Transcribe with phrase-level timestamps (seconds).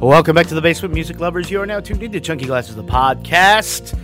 [0.00, 1.50] Welcome back to the Basement Music Lovers.
[1.50, 3.98] You are now tuned into Chunky Glasses, the podcast.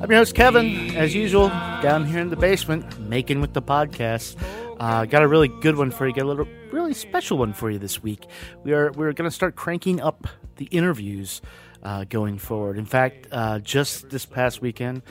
[0.00, 4.36] I'm your host, Kevin, as usual, down here in the basement, making with the podcast.
[4.80, 6.14] Uh, got a really good one for you.
[6.14, 8.26] Got a little, really special one for you this week.
[8.62, 10.26] We are we're going to start cranking up
[10.56, 11.42] the interviews
[11.82, 12.78] uh, going forward.
[12.78, 15.02] In fact, uh, just this past weekend,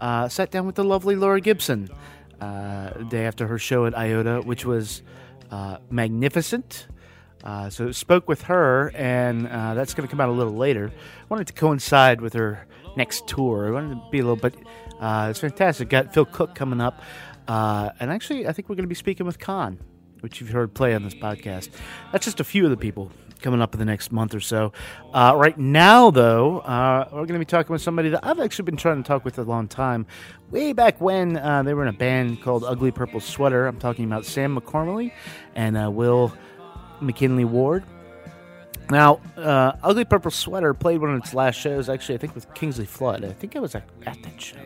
[0.00, 1.90] uh, sat down with the lovely Laura Gibson
[2.40, 5.02] uh, the day after her show at Iota, which was
[5.50, 6.86] uh, magnificent.
[7.44, 10.92] Uh, so spoke with her, and uh, that's going to come out a little later.
[11.28, 13.68] Wanted to coincide with her next tour.
[13.68, 14.54] I wanted to be a little bit.
[15.00, 15.88] Uh, it's fantastic.
[15.88, 17.02] Got Phil Cook coming up,
[17.48, 19.78] uh, and actually, I think we're going to be speaking with Khan,
[20.20, 21.70] which you've heard play on this podcast.
[22.12, 23.10] That's just a few of the people
[23.40, 24.72] coming up in the next month or so.
[25.12, 28.66] Uh, right now, though, uh, we're going to be talking with somebody that I've actually
[28.66, 30.06] been trying to talk with a long time.
[30.52, 31.32] Way back when
[31.64, 33.66] they were in a band called Ugly Purple Sweater.
[33.66, 35.10] I'm talking about Sam McCormally
[35.56, 36.32] and Will
[37.02, 37.84] McKinley Ward.
[38.90, 42.52] Now, uh, Ugly Purple Sweater played one of its last shows, actually, I think with
[42.54, 43.24] Kingsley Flood.
[43.24, 44.58] I think I was at, at that show.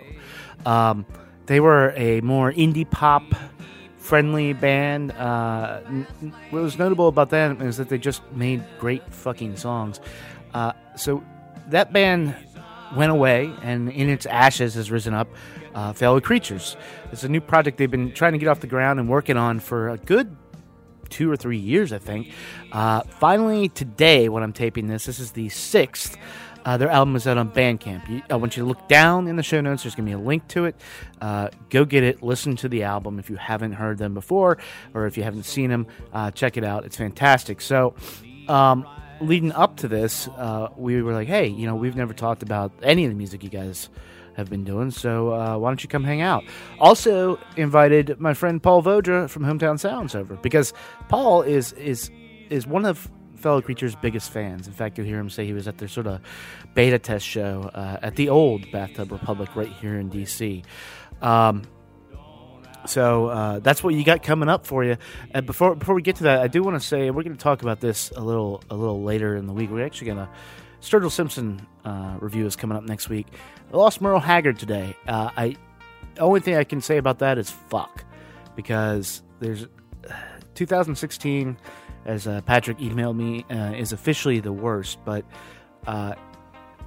[0.64, 1.06] Um,
[1.46, 3.22] they were a more indie pop
[3.98, 5.12] friendly band.
[5.12, 5.80] Uh,
[6.50, 10.00] what was notable about them is that they just made great fucking songs.
[10.54, 11.22] Uh, so
[11.68, 12.34] that band
[12.96, 15.28] went away, and in its ashes has risen up
[15.74, 16.76] uh, Fellow Creatures.
[17.12, 19.60] It's a new project they've been trying to get off the ground and working on
[19.60, 20.36] for a good
[21.08, 22.32] two or three years, I think.
[22.72, 26.16] Uh, finally, today, when I'm taping this, this is the sixth.
[26.64, 28.08] Uh, their album is out on Bandcamp.
[28.08, 29.84] You, I want you to look down in the show notes.
[29.84, 30.74] There's going to be a link to it.
[31.20, 32.24] Uh, go get it.
[32.24, 34.58] Listen to the album if you haven't heard them before,
[34.92, 35.86] or if you haven't seen them.
[36.12, 36.84] Uh, check it out.
[36.84, 37.60] It's fantastic.
[37.60, 37.94] So,
[38.48, 38.84] um,
[39.20, 42.72] leading up to this, uh, we were like, hey, you know, we've never talked about
[42.82, 43.88] any of the music you guys
[44.36, 44.90] have been doing.
[44.90, 46.44] So uh, why don't you come hang out?
[46.78, 50.72] Also invited my friend Paul Vodra from Hometown Sounds over because
[51.08, 52.10] Paul is is
[52.50, 55.68] is one of fellow creatures biggest fans in fact you'll hear him say he was
[55.68, 56.20] at their sort of
[56.74, 60.64] beta test show uh, at the old bathtub republic right here in dc
[61.20, 61.62] um,
[62.86, 64.96] so uh, that's what you got coming up for you.
[65.32, 67.42] And before before we get to that, I do want to say we're going to
[67.42, 69.70] talk about this a little a little later in the week.
[69.70, 70.28] We're actually going to
[70.80, 73.26] Sturgill Simpson uh, review is coming up next week.
[73.72, 74.96] I lost Merle Haggard today.
[75.06, 75.56] Uh, I
[76.18, 78.04] only thing I can say about that is fuck,
[78.54, 79.66] because there's
[80.54, 81.56] 2016,
[82.04, 84.98] as uh, Patrick emailed me, uh, is officially the worst.
[85.04, 85.24] But
[85.86, 86.14] uh,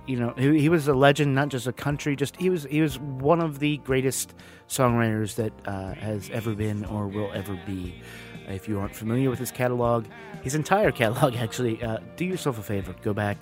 [0.06, 2.16] you know, he, he was a legend, not just a country.
[2.16, 4.34] Just he was he was one of the greatest
[4.68, 8.02] songwriters that uh, has ever been or will ever be.
[8.48, 10.08] If you aren't familiar with his catalog,
[10.42, 11.80] his entire catalog, actually,
[12.16, 13.38] do yourself a favor, go back,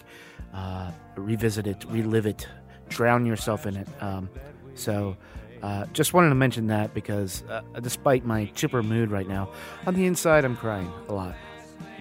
[0.58, 2.48] uh, revisit it, relive it,
[2.90, 3.88] drown yourself in it.
[4.02, 4.30] Um,
[4.74, 5.16] so,
[5.62, 9.52] uh, just wanted to mention that because uh, despite my chipper mood right now,
[9.86, 11.36] on the inside I'm crying a lot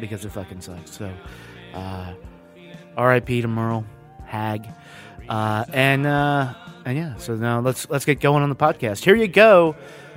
[0.00, 0.90] because it fucking sucks.
[0.90, 1.12] So,
[2.96, 3.42] R.I.P.
[3.42, 3.84] to Merle
[4.24, 4.66] Hag,
[5.28, 7.16] uh, and uh, and yeah.
[7.16, 9.04] So now let's let's get going on the podcast.
[9.04, 9.76] Here you go.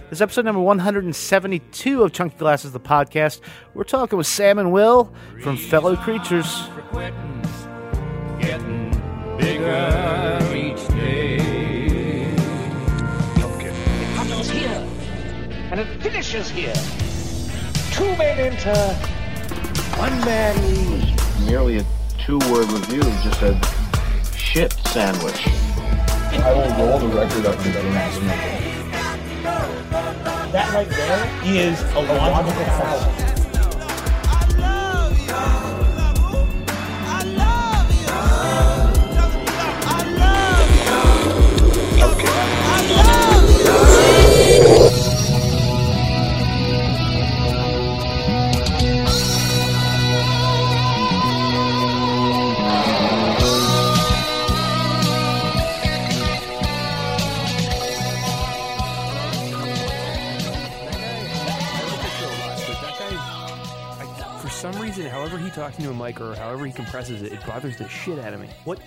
[0.09, 3.41] This is episode number 172 of Chunky Glasses, the podcast.
[3.75, 5.13] We're talking with Sam and Will
[5.43, 6.67] from Fellow Creatures.
[8.39, 8.89] Getting
[9.37, 11.59] bigger each day.
[14.39, 14.87] begins here
[15.71, 16.73] and it finishes here.
[17.91, 18.93] Two men enter,
[19.97, 21.45] one man leaves.
[21.45, 21.85] merely a
[22.17, 23.65] two-word review just said
[24.35, 25.47] shit sandwich.
[26.31, 27.81] I will roll the record up to the
[30.51, 33.38] That right there is a logical fallacy.
[64.71, 67.75] Some reason, however he talks into a mic or however he compresses it, it bothers
[67.77, 68.49] the shit out of me.
[68.65, 68.77] What?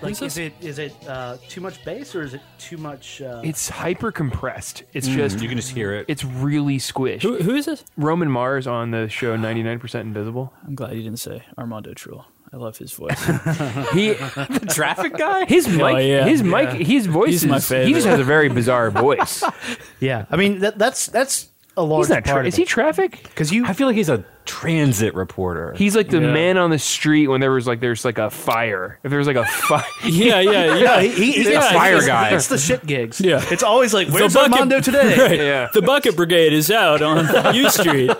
[0.00, 0.38] Like, Who's is this?
[0.38, 3.20] it is it uh, too much bass or is it too much?
[3.20, 4.84] Uh, It's hyper compressed.
[4.94, 6.06] It's just You can just hear it.
[6.08, 7.20] it's really squished.
[7.22, 7.84] Who, who is this?
[7.98, 10.54] Roman Mars on the show 99% Invisible.
[10.66, 12.24] I'm glad you didn't say Armando Trull.
[12.50, 13.22] I love his voice.
[13.92, 15.44] He the traffic guy?
[15.48, 16.24] his mic Oh, yeah.
[16.24, 19.44] his mic his voice He's my is he just has a very bizarre voice.
[20.00, 21.49] yeah, I mean that, that's that's
[21.80, 22.38] a large He's not part.
[22.42, 23.22] tra- is he traffic?
[23.22, 25.74] Because you I feel like he's a transit reporter.
[25.76, 26.32] He's like the Yeah.
[26.32, 28.98] man on the street when there was like there's like a fire.
[29.04, 30.74] If there was like a fire, yeah, yeah, yeah.
[30.76, 32.30] yeah, he, he, he's Yeah, the fire it's- guy.
[32.30, 33.20] It's the shit gigs.
[33.20, 33.44] Yeah.
[33.50, 35.16] it's always like, where's bucket- Armando today?
[35.18, 35.38] Right.
[35.38, 35.68] Yeah.
[35.74, 38.10] The bucket brigade is out on U Street.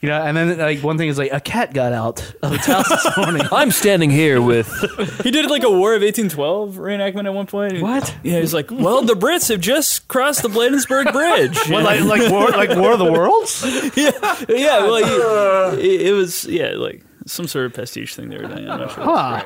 [0.00, 2.66] You know, and then like one thing is like a cat got out of its
[2.66, 3.42] house this morning.
[3.52, 4.66] I'm standing here with
[5.22, 7.80] He did like a War of 1812 reenactment at one point.
[7.82, 8.14] What?
[8.22, 11.56] Yeah, he's like, well, the Brits have just crossed the Bladensburg Bridge.
[11.68, 13.62] What, like like war like War of the Worlds?
[13.96, 14.10] yeah,
[14.48, 14.78] yeah.
[14.84, 18.68] Well, he, it, it was yeah, like some sort of pastiche thing they were doing.
[18.70, 19.04] I'm not sure.
[19.04, 19.44] Huh.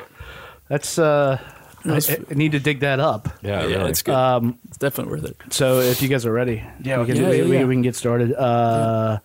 [0.69, 1.39] That's uh.
[1.87, 3.29] I, I need to dig that up.
[3.43, 3.89] Yeah, yeah, really.
[3.91, 4.15] it's good.
[4.15, 5.37] Um, it's definitely worth it.
[5.53, 7.83] so if you guys are ready, Yeah, we can, yeah, we, yeah, we- we can
[7.83, 8.33] get started.
[8.33, 9.19] Uh,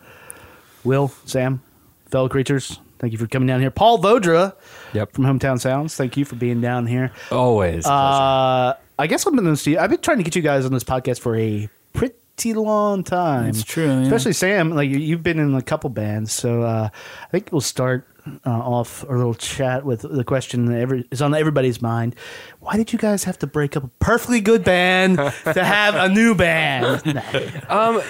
[0.85, 1.63] Will, Sam,
[2.11, 3.71] fellow creatures, thank you for coming down here.
[3.71, 4.55] Paul Vodra
[4.95, 5.13] Yep.
[5.13, 7.13] from Hometown Sounds, thank you for being down here.
[7.31, 7.87] Always.
[7.87, 9.77] Uh, I guess I'm going to see.
[9.77, 13.49] I've been trying to get you guys on this podcast for a pretty long time.
[13.51, 14.01] It's true, yeah.
[14.03, 14.71] especially Sam.
[14.71, 18.07] Like you- you've been in a couple bands, so uh, I think we'll start
[18.47, 22.15] uh, off our little chat with the question that every, is on everybody's mind:
[22.61, 26.09] Why did you guys have to break up a perfectly good band to have a
[26.09, 27.03] new band?
[27.69, 28.01] Um,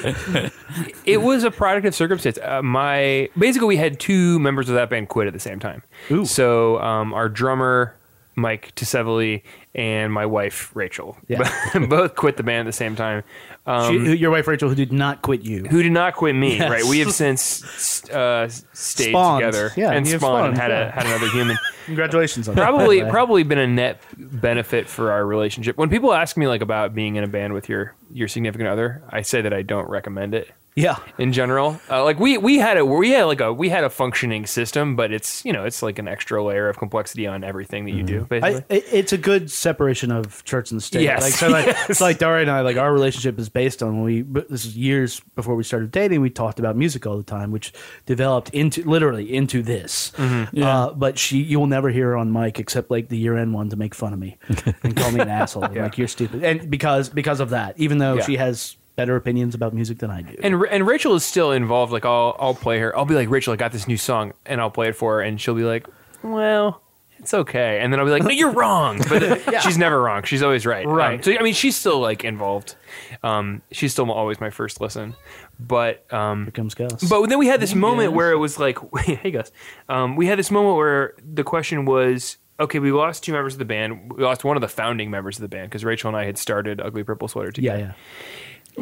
[1.05, 2.39] it was a product of circumstance.
[2.43, 5.83] Uh, my basically, we had two members of that band quit at the same time.
[6.11, 6.25] Ooh.
[6.25, 7.95] So um, our drummer
[8.37, 9.43] Mike Tisevoli
[9.75, 11.49] and my wife Rachel Yeah.
[11.89, 13.23] both quit the band at the same time.
[13.67, 15.65] Um, She- your wife Rachel, who did not quit you.
[15.65, 16.57] who did not quit me?
[16.57, 16.71] Yes.
[16.71, 16.85] Right.
[16.85, 19.41] We have since uh, stayed Spawned.
[19.45, 20.89] together Yeah, and you spawned and had yeah.
[20.89, 21.57] a had another human.
[21.87, 22.63] Congratulations on that.
[22.63, 23.11] probably way.
[23.11, 25.77] probably been a net benefit for our relationship.
[25.77, 29.03] When people ask me like about being in a band with your your significant other,
[29.11, 30.97] I say that I don't recommend it Yeah.
[31.19, 31.81] in general.
[31.91, 34.97] Uh, like we we had a we had like a we had a functioning system,
[34.97, 38.03] but it's you know it's like an extra layer of complexity on everything that you
[38.03, 38.25] do.
[38.29, 41.03] Basically, I, it's a good separation of church and state.
[41.03, 41.23] Yes.
[41.23, 44.23] Like, so like, it's like Daria and I, like our relationship is based on we.
[44.23, 46.21] This is years before we started dating.
[46.21, 47.73] We talked about music all the time, which
[48.07, 50.13] developed into literally into this.
[50.17, 50.63] Mm-hmm.
[50.63, 53.53] Uh, but she, you will never hear her on mic except like the year end
[53.53, 54.39] one to make fun of me
[54.83, 55.63] and call me an asshole.
[55.63, 58.23] Like you're stupid, and because because of that, even though Yeah.
[58.25, 60.37] she has better opinions about music than I do.
[60.43, 61.93] and and Rachel is still involved.
[61.93, 62.97] Like I'll I'll play her.
[62.97, 65.21] I'll be like Rachel, I got this new song, and I'll play it for her,
[65.23, 65.87] and she'll be like,
[66.23, 66.83] well.
[67.23, 70.23] It's okay, and then I'll be like, "No, you're wrong." But she's never wrong.
[70.23, 70.87] She's always right.
[70.87, 71.23] Um, Right.
[71.23, 72.77] so I mean, she's still like involved.
[73.23, 75.15] Um, she's still always my first listen.
[75.59, 77.05] But um, Here comes Gus.
[77.11, 79.53] But then we had this moment where it was like, hey guys,
[79.91, 83.59] um, we had this moment where the question was, okay, we lost two members of
[83.59, 84.15] the band.
[84.15, 86.39] We lost one of the founding members of the band because Rachel and I had
[86.39, 87.79] started Ugly Purple Sweater yeah, together.
[87.81, 87.87] yeah.
[87.89, 87.97] Well,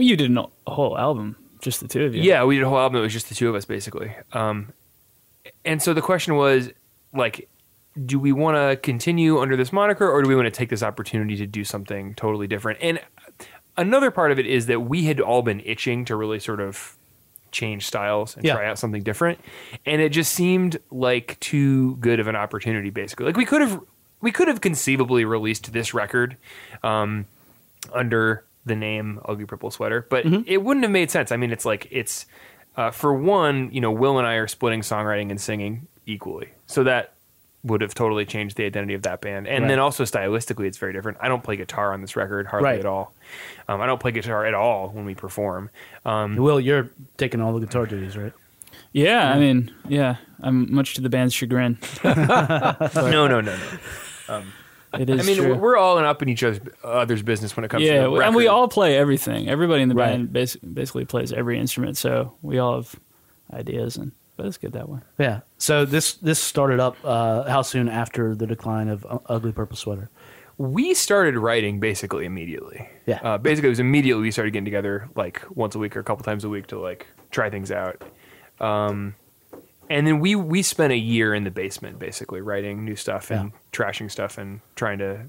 [0.06, 2.22] you did a whole album, just the two of you.
[2.22, 2.98] Yeah, we did a whole album.
[3.00, 4.14] It was just the two of us, basically.
[4.32, 4.72] Um,
[5.64, 6.70] and so the question was,
[7.14, 7.48] like,
[8.06, 10.82] do we want to continue under this moniker, or do we want to take this
[10.82, 12.78] opportunity to do something totally different?
[12.80, 13.00] And
[13.76, 16.96] another part of it is that we had all been itching to really sort of
[17.50, 18.54] change styles and Yeah.
[18.54, 19.38] try out something different,
[19.86, 22.90] and it just seemed like too good of an opportunity.
[22.90, 23.80] Basically, like we could have
[24.20, 26.36] we could have conceivably released this record
[26.82, 27.24] um,
[27.92, 31.32] under the name Ugly Purple Sweater, but it wouldn't have made sense.
[31.32, 32.26] I mean, it's like it's
[32.76, 36.84] uh, for one, you know, Will and I are splitting songwriting and singing equally, so
[36.84, 37.14] that
[37.64, 39.48] would have totally changed the identity of that band.
[39.48, 39.68] And Right.
[39.68, 41.18] then also stylistically, it's very different.
[41.20, 42.78] I don't play guitar on this record hardly Right.
[42.78, 43.12] at all.
[43.66, 45.68] Um, I don't play guitar at all when we perform.
[46.04, 48.32] Um, Will, you're taking all the guitar duties, right?
[48.92, 51.78] Yeah, I mean, yeah, I'm much to the band's chagrin.
[52.04, 52.16] no,
[52.94, 54.42] no, no, no.
[54.94, 55.54] It is I mean, true.
[55.54, 58.16] we're all in up in each other's, other's business when it comes yeah, to the
[58.20, 59.48] and we all play everything.
[59.48, 60.12] Everybody in the Right.
[60.12, 62.94] band bas- basically plays every instrument, so we all have
[63.52, 65.00] ideas, and but it's good that way.
[65.18, 65.40] Yeah.
[65.58, 70.10] So this this started up uh, how soon after the decline of Ugly Purple Sweater?
[70.60, 72.88] we started writing basically immediately.
[73.06, 73.20] Yeah.
[73.22, 76.04] Uh, basically, it was immediately we started getting together like once a week or a
[76.04, 78.02] couple times a week to like try things out.
[78.60, 79.14] Um,
[79.90, 83.52] and then we we spent a year in the basement basically writing new stuff and
[83.72, 85.26] trashing stuff and trying to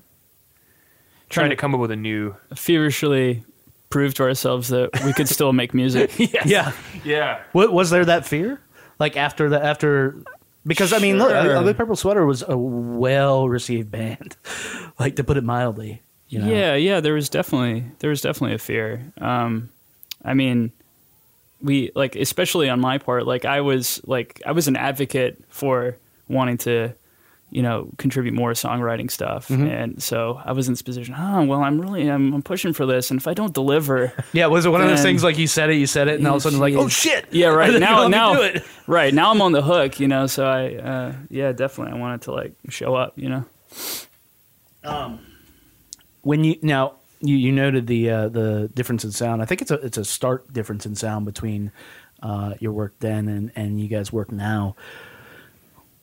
[1.30, 3.44] trying to come up with a new Feverishly
[3.90, 6.12] prove to ourselves that we could still make music.
[6.46, 6.72] Yeah.
[7.04, 8.62] yeah What was there that fear?
[9.00, 10.16] Like after the after
[10.68, 11.56] because I mean, look, Sure.
[11.56, 14.36] Ugly Purple Sweater was a well received band,
[15.00, 16.02] like to put it mildly.
[16.28, 16.48] You know?
[16.48, 19.12] Yeah, yeah, there was definitely there was definitely a fear.
[19.20, 19.70] Um,
[20.24, 20.72] I mean,
[21.62, 25.98] we like especially on my part, like I was like I was an advocate for
[26.28, 26.94] wanting to,
[27.52, 31.16] you know, contribute more songwriting stuff, and so I was in this position.
[31.18, 34.46] Oh, well, I'm really I'm, I'm pushing for this, and if I don't deliver, Yeah.
[34.48, 36.36] Was it one of those things like you said it, you said it, and all
[36.36, 37.26] of a sudden like, oh shit.
[37.32, 38.52] yeah, right now now
[38.88, 40.28] right now I'm on the hook, you know.
[40.28, 43.46] So I uh, yeah, definitely I wanted to like show up, you know.
[44.84, 45.20] um
[46.22, 49.42] When you now you, you noted the uh, the difference in sound.
[49.42, 51.72] I think it's a it's a stark difference in sound between
[52.22, 54.76] uh, your work then and, and you guys work now.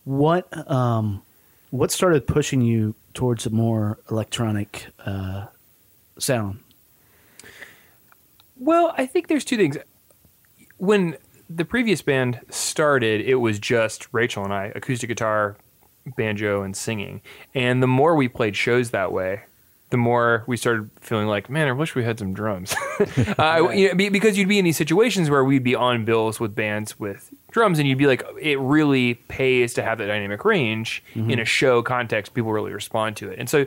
[0.05, 1.23] What um
[1.71, 5.47] what started pushing you towards a more electronic uh,
[6.19, 6.61] sound?
[8.59, 9.77] Well, I think there's two things.
[10.79, 11.17] When
[11.49, 15.57] the previous band started, it was just Rachel and I, acoustic guitar,
[16.17, 17.21] banjo, and singing.
[17.55, 19.43] And the more we played shows that way,
[19.91, 22.75] the more we started feeling like, man, I wish we had some drums.
[23.39, 26.55] uh, you know, because you'd be in these situations where we'd be on bills with
[26.55, 31.05] bands with drums, and you'd be like, it really pays to have that dynamic range
[31.15, 32.35] in a show context.
[32.35, 33.67] People really respond to it, and so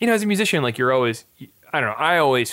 [0.00, 1.24] you know, as a musician, like you're always,
[1.72, 2.52] I don't know, I always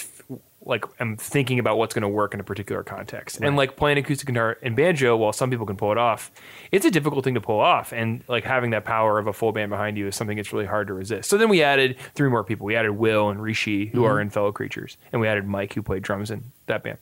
[0.68, 3.98] like am thinking about what's going to work in a particular context, and like playing
[3.98, 6.32] acoustic guitar and banjo, while some people can pull it off,
[6.72, 9.52] it's a difficult thing to pull off, and like having that power of a full
[9.52, 11.30] band behind you is something that's really hard to resist.
[11.30, 12.66] So then we added three more people.
[12.66, 15.82] We added Will and Rishi, who are in Fellow Creatures, and we added Mike, who
[15.82, 16.98] played drums in that band.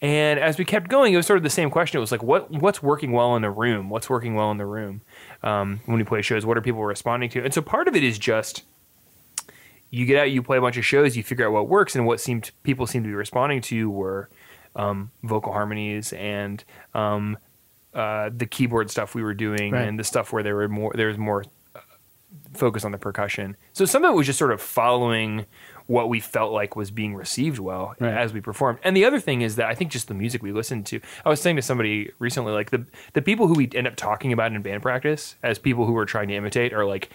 [0.00, 1.98] And as we kept going, it was sort of the same question.
[1.98, 3.90] It was like, what what's working well in the room?
[3.90, 5.02] What's working well in the room
[5.42, 6.46] um, when we play shows?
[6.46, 7.44] What are people responding to?
[7.44, 8.62] And so part of it is just
[9.90, 12.06] you get out, you play a bunch of shows, you figure out what works, and
[12.06, 14.28] what seemed people seem to be responding to were
[14.76, 16.62] um, vocal harmonies and
[16.94, 17.38] um,
[17.94, 19.88] uh, the keyboard stuff we were doing, Right.
[19.88, 21.80] and the stuff where there were more there was more uh,
[22.54, 23.56] focus on the percussion.
[23.72, 25.46] So some of it was just sort of following
[25.86, 28.12] what we felt like was being received well Right.
[28.12, 28.78] as we performed.
[28.84, 31.00] And the other thing is that I think just the music we listened to.
[31.24, 34.32] I was saying to somebody recently, like the the people who we end up talking
[34.34, 37.08] about in band practice as people who we're trying to imitate are like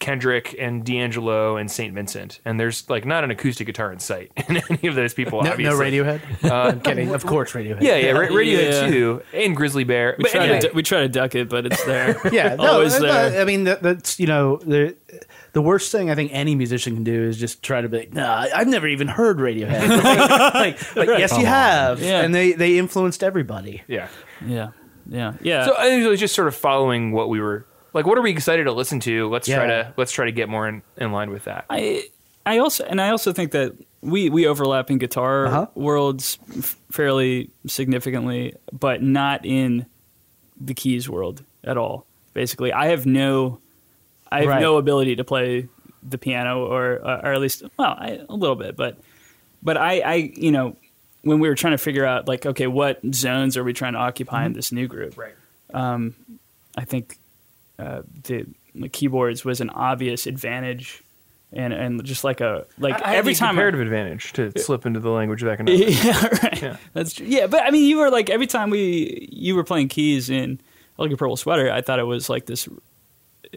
[0.00, 2.40] Kendrick and D'Angelo and Saint Vincent.
[2.44, 5.42] And there's like not an acoustic guitar in sight in any of those people.
[5.42, 5.84] No, no obviously.
[5.92, 6.50] Radiohead.
[6.50, 7.14] I'm kidding.
[7.14, 7.82] Of course, Radiohead.
[7.82, 8.86] Yeah, yeah, Ra- Radiohead Yeah.
[8.88, 10.16] too, and Grizzly Bear.
[10.18, 12.18] We But try, anyway, to, du- we try to duck it, but it's there.
[12.32, 13.40] Yeah, no, Always uh, there.
[13.40, 14.96] I mean, that, that's you know the
[15.52, 18.12] the worst thing I think any musician can do is just try to be like,
[18.14, 19.88] nah, I've never even heard Radiohead.
[20.54, 22.22] like, like, yes, you have, Yeah.
[22.22, 23.82] and they they influenced everybody.
[23.86, 24.08] yeah.
[24.46, 24.70] yeah,
[25.08, 25.66] yeah, yeah.
[25.66, 28.06] So I think it was just sort of following what we were like.
[28.06, 29.28] What are we excited to listen to?
[29.28, 31.64] Let's try to let's try to get more in, in line with that.
[31.70, 32.08] I
[32.46, 35.66] I also and I also think that we we overlap in guitar Uh-huh.
[35.74, 39.86] worlds f- fairly significantly, but not in
[40.60, 42.06] the keys world at all.
[42.34, 43.60] Basically, I have no
[44.32, 44.60] I have Right.
[44.60, 45.68] no ability to play
[46.02, 48.96] the piano or uh, or at least well I, a little bit, but
[49.62, 50.76] but I I you know
[51.22, 53.98] when we were trying to figure out like okay what zones are we trying to
[53.98, 55.34] occupy in this new group Right.
[55.74, 57.18] I think
[57.80, 61.02] uh, the, the keyboards was an obvious advantage,
[61.52, 63.48] and and just like a like I, every every time.
[63.48, 66.04] I- comparative advantage to slip into the language of economics.
[66.04, 66.62] yeah, right.
[66.62, 66.76] Yeah.
[66.92, 67.26] That's true.
[67.26, 70.60] Yeah, but I mean, you were like every time we you were playing keys in
[70.98, 72.68] like a purple sweater, I thought it was like this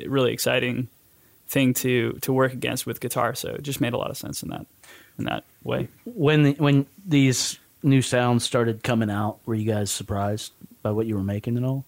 [0.05, 0.87] really exciting
[1.47, 3.35] thing to to work against with guitar.
[3.35, 4.65] So it just made a lot of sense in that
[5.19, 5.87] in that way.
[6.05, 11.05] When the, when these new sounds started coming out, were you guys surprised by what
[11.05, 11.85] you were making and all?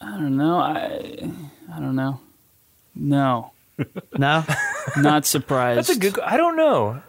[0.00, 0.58] I don't know.
[0.58, 1.30] I
[1.72, 2.20] I don't know.
[2.94, 3.52] No,
[4.18, 4.44] No,
[4.96, 5.78] not surprised.
[5.78, 6.18] That's a good.
[6.20, 7.02] I don't know.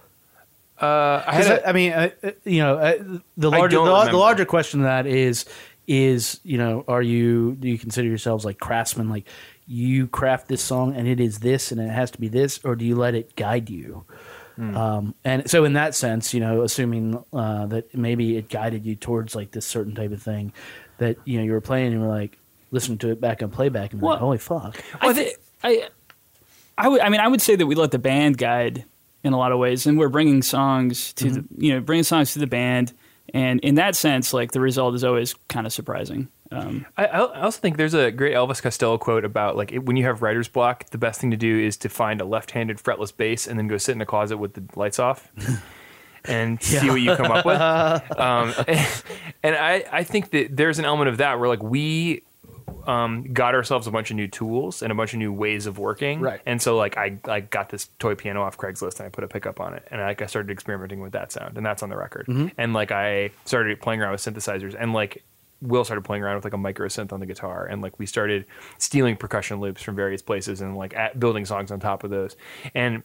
[0.82, 2.94] Uh, I 'Cause had a, I, I mean, uh, uh, you know, uh,
[3.36, 5.46] the larger the, the larger question to that is
[5.88, 9.10] is you know, are you do you consider yourselves like craftsmen?
[9.10, 9.26] Like
[9.68, 12.76] you craft this song and it is this and it has to be this, or
[12.76, 14.06] do you let it guide you?
[14.56, 14.78] Hmm.
[14.78, 18.96] Um, and so, in that sense, you know, assuming uh, that maybe it guided you
[18.96, 20.54] towards like this certain type of thing,
[20.98, 22.38] that you know you were playing and you were like
[22.72, 25.34] listening to it back on playback and you're like, holy fuck, I, thi-
[25.64, 25.90] I,
[26.78, 27.02] I would.
[27.02, 28.86] I mean, I would say that we let the band guide
[29.24, 32.34] in a lot of ways, and we're bringing songs to the, you know, bringing songs
[32.34, 32.94] to the band,
[33.34, 36.30] and in that sense, like the result is always kind of surprising.
[36.52, 39.98] Um, I, I also think there's a great Elvis Costello quote about like it, when
[39.98, 43.16] you have writer's block, the best thing to do is to find a left-handed fretless
[43.16, 45.32] bass and then go sit in a closet with the lights off
[46.26, 47.60] and see what you come up with.
[48.20, 49.04] Um, and
[49.44, 52.24] and I, I think that there's an element of that where like we
[52.88, 55.78] um, got ourselves a bunch of new tools and a bunch of new ways of
[55.78, 56.20] working.
[56.20, 56.42] Right.
[56.46, 59.28] And so like I I got this toy piano off Craigslist and I put a
[59.28, 61.98] pickup on it and like I started experimenting with that sound and that's on the
[61.98, 62.28] record.
[62.58, 65.24] And like I started playing around with synthesizers and like
[65.62, 68.06] Will started playing around with like a micro synth on the guitar and like we
[68.06, 68.46] started
[68.78, 72.38] stealing percussion loops from various places and like at, building songs on top of those.
[72.74, 73.04] And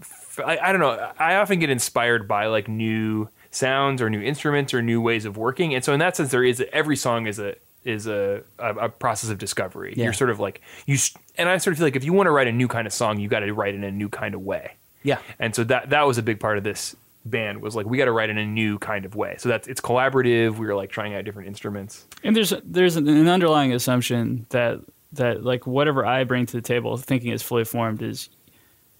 [0.00, 1.12] f- I, I don't know.
[1.18, 5.36] I often get inspired by like new sounds or new instruments or new ways of
[5.36, 8.74] working, and so in that sense, there is every song is a is a a,
[8.74, 9.94] a process of discovery.
[9.96, 10.04] Yeah.
[10.04, 10.96] You're sort of like you,
[11.36, 12.92] and I sort of feel like if you want to write a new kind of
[12.92, 14.72] song, you got to write in a new kind of way.
[15.02, 17.98] yeah, And so that that was a big part of this band was like we
[17.98, 19.36] got to write in a new kind of way.
[19.38, 20.58] So that's it's collaborative.
[20.58, 22.06] We were like trying out different instruments.
[22.24, 24.80] and there's there's an underlying assumption that
[25.12, 28.28] that like whatever I bring to the table, thinking is fully formed, is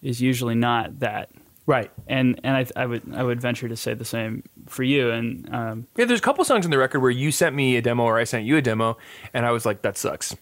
[0.02, 1.30] is usually not that.
[1.66, 1.90] right.
[2.06, 4.42] And and I, I would I would venture to say the same
[4.72, 5.10] for you.
[5.10, 7.82] And um, Yeah, there's a couple songs on the record where you sent me a
[7.82, 8.96] demo or I sent you a demo,
[9.34, 10.36] and I was like, that sucks.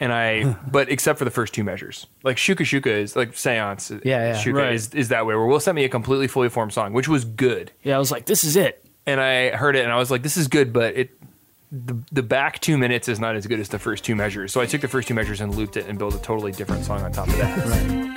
[0.00, 3.90] And I, but except for the first two measures, like Shuka Shuka is like Seance.
[4.04, 4.32] Yeah, yeah.
[4.34, 4.72] Shuka Right.
[4.74, 7.24] is, is that way where Will sent me a completely fully formed song, which was
[7.24, 7.72] good.
[7.82, 8.84] yeah, I was like, this is it.
[9.06, 11.10] and I heard it, and I was like, "This is good," but it
[11.70, 14.52] the the back two minutes is not as good as the first two measures.
[14.52, 16.84] So I took the first two measures and looped it and built a totally different
[16.84, 18.15] song on top of that.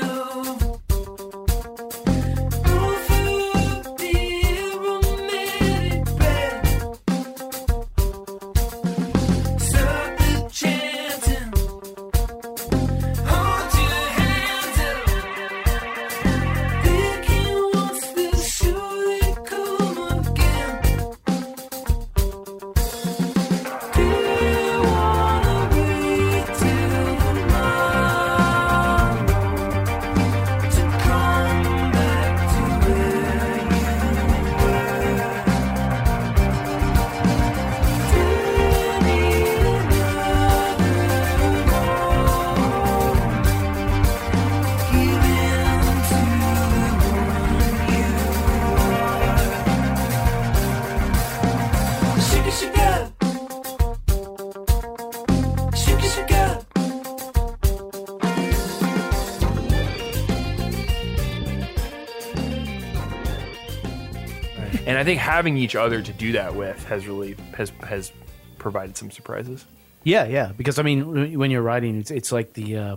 [65.40, 68.12] Having each other to do that with has really has has
[68.58, 69.66] provided some surprises.
[70.04, 70.52] Yeah, yeah.
[70.58, 72.96] Because I mean, when- when you're writing, it's it's like the, uh,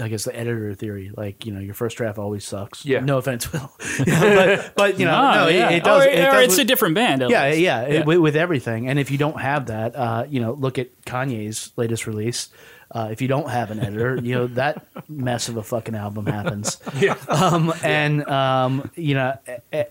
[0.00, 1.10] I guess the editor theory.
[1.14, 2.86] Like you know, your first draft always sucks.
[2.86, 3.00] Yeah.
[3.00, 3.70] No offense, Will.
[4.06, 5.68] but but you know, Ah, no, yeah.
[5.70, 6.06] it, it does.
[6.06, 7.22] Or, it or does it's with- a different band.
[7.22, 7.58] at yeah, least.
[7.60, 8.88] yeah, it- with, with everything.
[8.88, 12.48] And if you don't have that, uh, you know, look at Kanye's latest release.
[12.90, 16.24] Uh, if you don't have an editor, you know that mess of a fucking album
[16.24, 16.78] happens.
[16.98, 17.16] Yeah.
[17.28, 19.86] Um, and um, you know, a- a-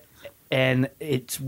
[0.50, 1.39] and it's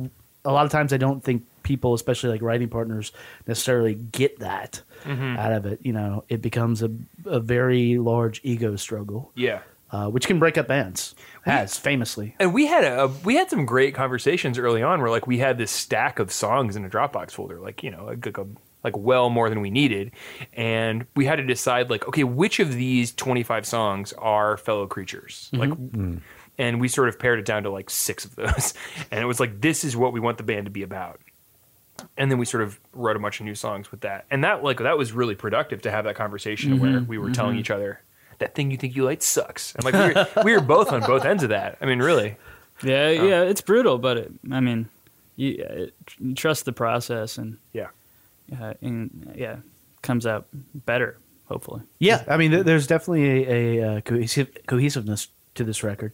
[0.49, 3.11] a lot of times I don't think people, especially like writing partners,
[3.45, 5.37] necessarily get that mm-hmm.
[5.37, 5.79] out of it.
[5.83, 6.89] You know, it becomes a,
[7.25, 9.59] a very large ego struggle, Yeah.
[9.91, 11.13] uh, which can break up bands.
[11.43, 12.35] Has famously.
[12.39, 15.59] And we had a we had some great conversations early on where like we had
[15.59, 18.47] this stack of songs in a Dropbox folder, like you know, like, a,
[18.83, 20.11] like well more than we needed,
[20.53, 24.87] and we had to decide like, okay, which of these twenty five songs are fellow
[24.87, 25.59] creatures, mm-hmm.
[25.61, 25.79] like.
[25.79, 26.21] Mm.
[26.59, 28.75] And we sort of pared it down to like six of those,
[29.11, 31.19] and it was like this is what we want the band to be about.
[32.17, 34.63] And then we sort of wrote a bunch of new songs with that, and that
[34.63, 38.01] like that was really productive to have that conversation where we were telling each other
[38.39, 41.01] that thing you think you like sucks, and like we were, we were both on
[41.01, 41.77] both ends of that.
[41.81, 42.35] I mean, really.
[42.83, 44.87] Yeah, yeah, it's brutal, but it, I mean,
[45.35, 47.87] you, it, you trust the process, and Yeah.
[48.61, 49.57] uh, and yeah,
[50.01, 50.45] comes out
[50.85, 51.17] better,
[51.49, 51.81] hopefully.
[51.99, 53.49] Yeah, I mean, there's definitely a,
[53.81, 56.13] a uh, cohesive, cohesiveness to this record.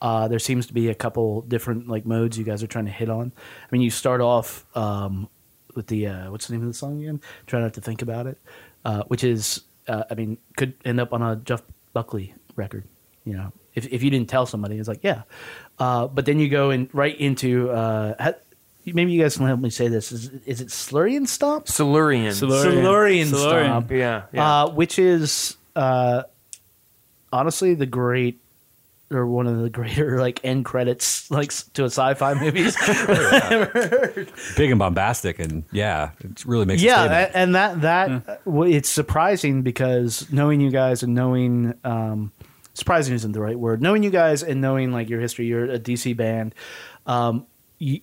[0.00, 2.90] Uh, there seems to be a couple different like modes you guys are trying to
[2.90, 3.32] hit on.
[3.36, 5.28] I mean, you start off um,
[5.74, 7.20] with the uh, what's the name of the song again?
[7.46, 8.38] Try not to think about it,
[8.84, 12.84] uh, which is uh, I mean could end up on a Jeff Buckley record.
[13.24, 15.22] You know, if if you didn't tell somebody, it's like yeah.
[15.78, 18.38] Uh, but then you go in right into uh, ha-
[18.92, 20.12] maybe you guys can help me say this.
[20.12, 21.68] Is is it Slurian Stomp?
[21.68, 22.34] Silurian.
[22.34, 22.72] Silurian.
[22.74, 23.66] Silurian, Silurian.
[23.66, 23.90] Stomp.
[23.90, 24.22] Yeah.
[24.32, 24.62] yeah.
[24.64, 26.24] Uh, which is uh,
[27.32, 28.40] honestly the great
[29.10, 32.76] or one of the greater like end credits like to a sci-fi movies.
[34.56, 38.10] Big and bombastic, and yeah, it really makes a yeah, a- and that that
[38.46, 42.32] uh, it's surprising because knowing you guys and knowing um,
[42.74, 43.82] surprising isn't the right word.
[43.82, 46.54] Knowing you guys and knowing like your history, you're a DC band.
[47.06, 47.46] Um,
[47.78, 48.00] you,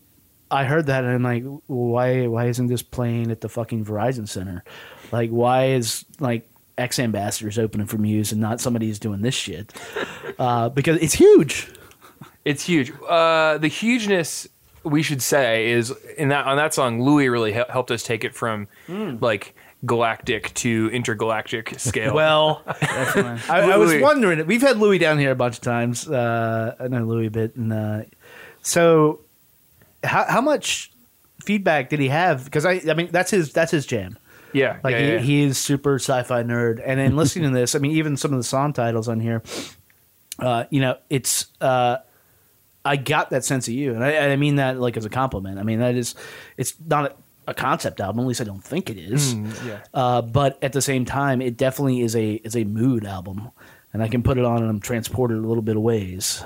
[0.50, 4.28] I heard that and I'm like, why why isn't this playing at the fucking Verizon
[4.28, 4.64] Center?
[5.12, 6.48] Like, why is like
[6.82, 9.74] X Ambassadors opening for Muse and not somebody who's doing this shit?
[10.38, 11.68] Uh, because it's huge.
[12.44, 12.92] It's huge.
[13.08, 14.48] Uh, the hugeness
[14.84, 18.24] we should say is in that on that song, Louis really hel- helped us take
[18.24, 22.14] it from like galactic to intergalactic scale.
[22.16, 24.46] Well, I, I was wondering.
[24.48, 26.08] We've had Louis down here a bunch of times.
[26.08, 28.02] Uh, I know Louis a bit, and uh,
[28.62, 29.22] so
[30.04, 30.92] how how much
[31.44, 32.46] feedback did he have?
[32.46, 34.18] Because I, I mean, that's his that's his jam.
[34.54, 35.20] Yeah, Like yeah, he, yeah.
[35.20, 38.40] he is super sci-fi nerd, and in listening to this, I mean, even some of
[38.40, 39.42] the song titles on here,
[40.40, 41.98] uh, you know, it's uh,
[42.84, 45.60] I got that sense of you, and I, I mean that like as a compliment.
[45.60, 46.16] I mean that is,
[46.58, 47.16] it's not a,
[47.52, 48.22] a concept album.
[48.22, 49.36] At least I don't think it is.
[49.36, 49.80] Mm, yeah.
[49.94, 53.52] Uh, but at the same time, it definitely is a is a mood album,
[53.94, 56.44] and I can put it on and I'm transported a little bit of ways.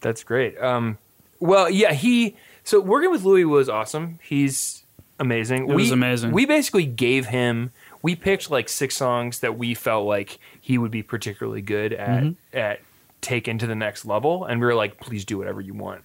[0.00, 0.60] That's great.
[0.60, 0.98] Um,
[1.40, 2.36] well, yeah, he.
[2.64, 4.18] So working with Louis was awesome.
[4.22, 4.81] He's
[5.22, 5.70] amazing.
[5.70, 6.32] It was amazing.
[6.32, 7.72] We basically gave him.
[8.02, 12.22] We picked like six songs that we felt like he would be particularly good at
[12.24, 12.58] Mm-hmm.
[12.58, 12.80] at
[13.22, 16.02] taken to the next level, and we were like, please do whatever you want.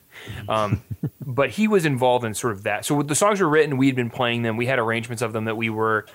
[0.48, 0.84] Um,
[1.26, 2.86] but he was involved in sort of that.
[2.86, 4.56] So the songs were written, we'd been playing them.
[4.56, 6.06] We had arrangements of them that we were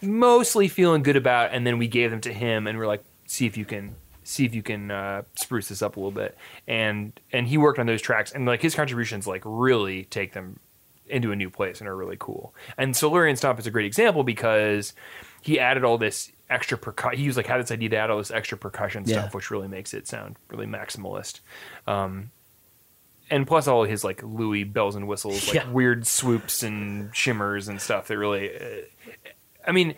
[0.00, 3.46] mostly feeling good about, and then we gave them to him, and we're like, see
[3.46, 6.36] if you can see if you can uh, spruce this up a little bit.
[6.66, 10.58] And and he worked on those tracks, and like his contributions like really take them
[11.06, 12.54] into a new place and are really cool.
[12.78, 14.92] And Silurian Stomp is a great example because
[15.42, 17.18] he added all this extra percussion.
[17.18, 19.20] He was like had this idea to add all this extra percussion Yeah.
[19.20, 21.40] stuff, which really makes it sound really maximalist.
[21.86, 22.30] Um,
[23.30, 25.70] and plus all his like Louis bells and whistles, like Yeah.
[25.70, 28.54] weird swoops and shimmers and stuff that really.
[28.56, 28.82] Uh,
[29.66, 29.94] I mean,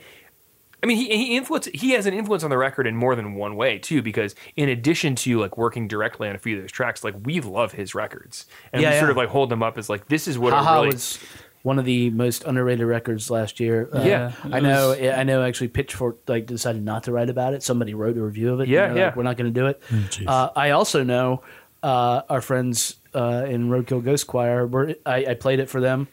[0.87, 3.35] I mean, he he influence he has an influence on the record in more than
[3.35, 6.70] one way too, because in addition to like working directly on a few of those
[6.70, 9.79] tracks, like we love his records and Yeah, we sort of like hold them up
[9.79, 11.18] as like this is what Haha are really was
[11.64, 13.88] one of the most underrated records last year.
[13.92, 14.92] Uh, Yeah, I know.
[14.92, 15.42] I know.
[15.42, 17.64] Actually, Pitchfork like decided not to write about it.
[17.64, 18.68] Somebody wrote a review of it.
[18.68, 19.05] Yeah, they're yeah.
[19.07, 19.83] like, We're not going to do it.
[19.90, 20.29] jeez.
[20.29, 21.42] uh, I also know
[21.83, 24.68] uh, our friends uh, in Roadkill Ghost Choir.
[24.68, 26.07] Were, I, I played it for them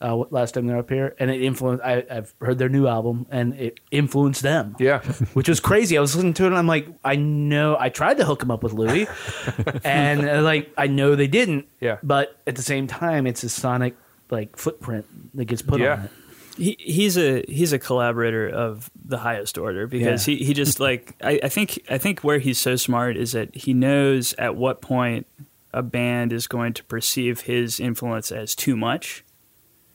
[0.00, 1.84] uh, last time they're up here, and it influenced.
[1.84, 4.76] I, I've heard their new album, and it influenced them.
[4.78, 5.00] yeah
[5.34, 5.98] which was crazy.
[5.98, 7.76] I was listening to it, and I'm like, I know.
[7.78, 9.06] I tried to hook him up with Louis,
[9.84, 11.66] and uh, like I know they didn't.
[11.80, 11.98] Yeah.
[12.02, 13.96] But at the same time, it's a sonic
[14.30, 15.92] like footprint that gets put Yeah.
[15.94, 16.10] on it.
[16.58, 20.36] he, he's a he's a collaborator of the highest order because Yeah.
[20.36, 23.54] he, he just like I, I think I think where he's so smart is that
[23.54, 25.26] he knows at what point
[25.72, 29.24] a band is going to perceive his influence as too much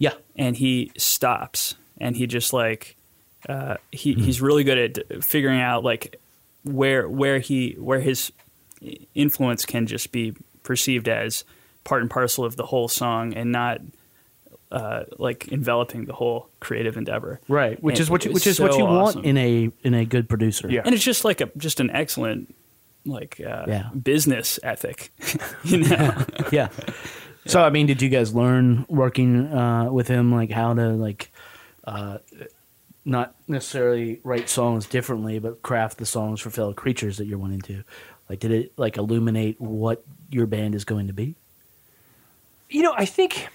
[0.04, 0.14] Yeah.
[0.36, 2.96] and he stops and he just like
[3.50, 6.20] uh, he he's really good at figuring out like
[6.64, 8.32] where where he where his
[9.16, 11.44] influence can just be perceived as
[11.84, 13.82] part and parcel of the whole song and not
[14.72, 17.40] uh, like enveloping the whole creative endeavor.
[17.48, 17.82] Right.
[17.84, 19.22] Which And is what you, which was is what so you awesome.
[19.22, 20.70] want in a in a good producer.
[20.70, 20.82] Yeah.
[20.86, 22.56] and it's just like a just an excellent
[23.06, 23.90] like uh, Yeah.
[24.02, 25.12] business ethic,
[25.64, 26.26] you know.
[26.52, 26.70] yeah.
[27.46, 31.32] So I mean, did you guys learn working uh, with him like how to like
[31.84, 32.20] uh,
[33.06, 37.62] not necessarily write songs differently, but craft the songs for fellow creatures that you're wanting
[37.62, 37.84] to?
[38.30, 41.36] Like, did it like illuminate what your band is going to be?
[42.74, 43.48] you know, I think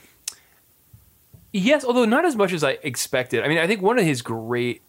[1.52, 3.44] yes, although not as much as I expected.
[3.44, 4.80] I mean, I think one of his great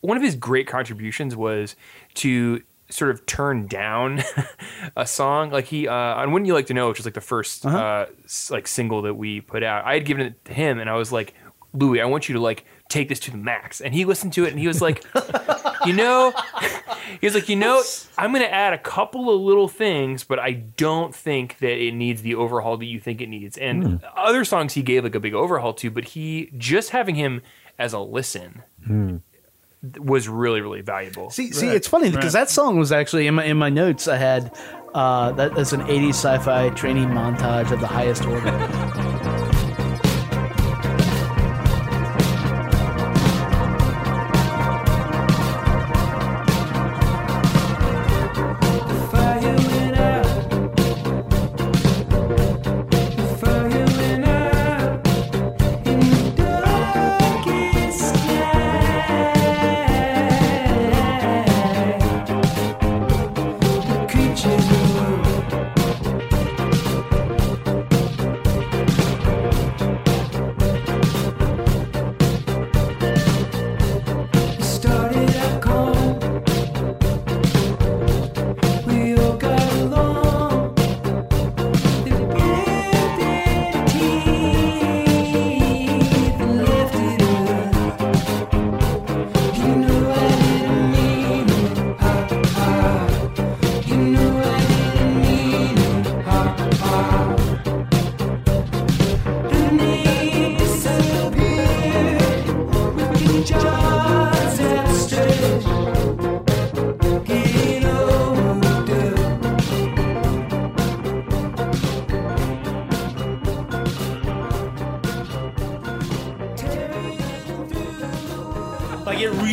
[0.00, 1.76] one of his great contributions was
[2.14, 4.22] to sort of turn down
[4.96, 5.50] a song.
[5.50, 8.06] Like he uh on wouldn't you like to know which was like the 1st uh
[8.24, 10.94] s- like single that we put out i had given it to him and i
[10.94, 11.34] was like
[11.72, 13.80] louis i want you to like take this to the max.
[13.80, 15.02] And he listened to it and he was like
[15.84, 16.32] you know
[17.20, 17.82] he was like you know
[18.16, 22.22] i'm gonna add a couple of little things but i don't think that it needs
[22.22, 23.58] the overhaul that you think it needs.
[23.58, 27.42] And other songs he gave like a big overhaul to but he just having him
[27.78, 28.62] as a listen
[29.98, 33.44] was really really valuable See, see, it's funny because that song was actually in my
[33.44, 34.08] in my notes.
[34.08, 34.56] I had
[34.94, 39.02] uh, that that's an '80s sci-fi training montage of the highest order.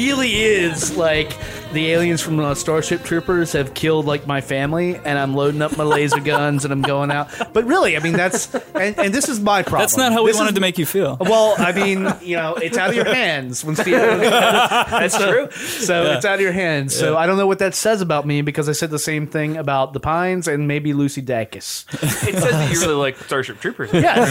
[0.03, 1.31] really is like
[1.73, 5.75] the aliens from uh, Starship Troopers have killed like my family, and I'm loading up
[5.77, 7.29] my laser guns and I'm going out.
[7.53, 9.81] But really, I mean that's and, and this is my problem.
[9.81, 11.17] That's not how we wanted is- to make you feel.
[11.19, 13.93] Well, I mean, you know, it's out of your hands when Steve.
[13.93, 15.49] That's true.
[15.51, 16.95] So it's out of your hands.
[16.95, 19.57] So I don't know what that says about me because I said the same thing
[19.57, 21.85] about the Pines and maybe Lucy Dacus.
[22.27, 24.25] it says that you really like starship troopers Yeah.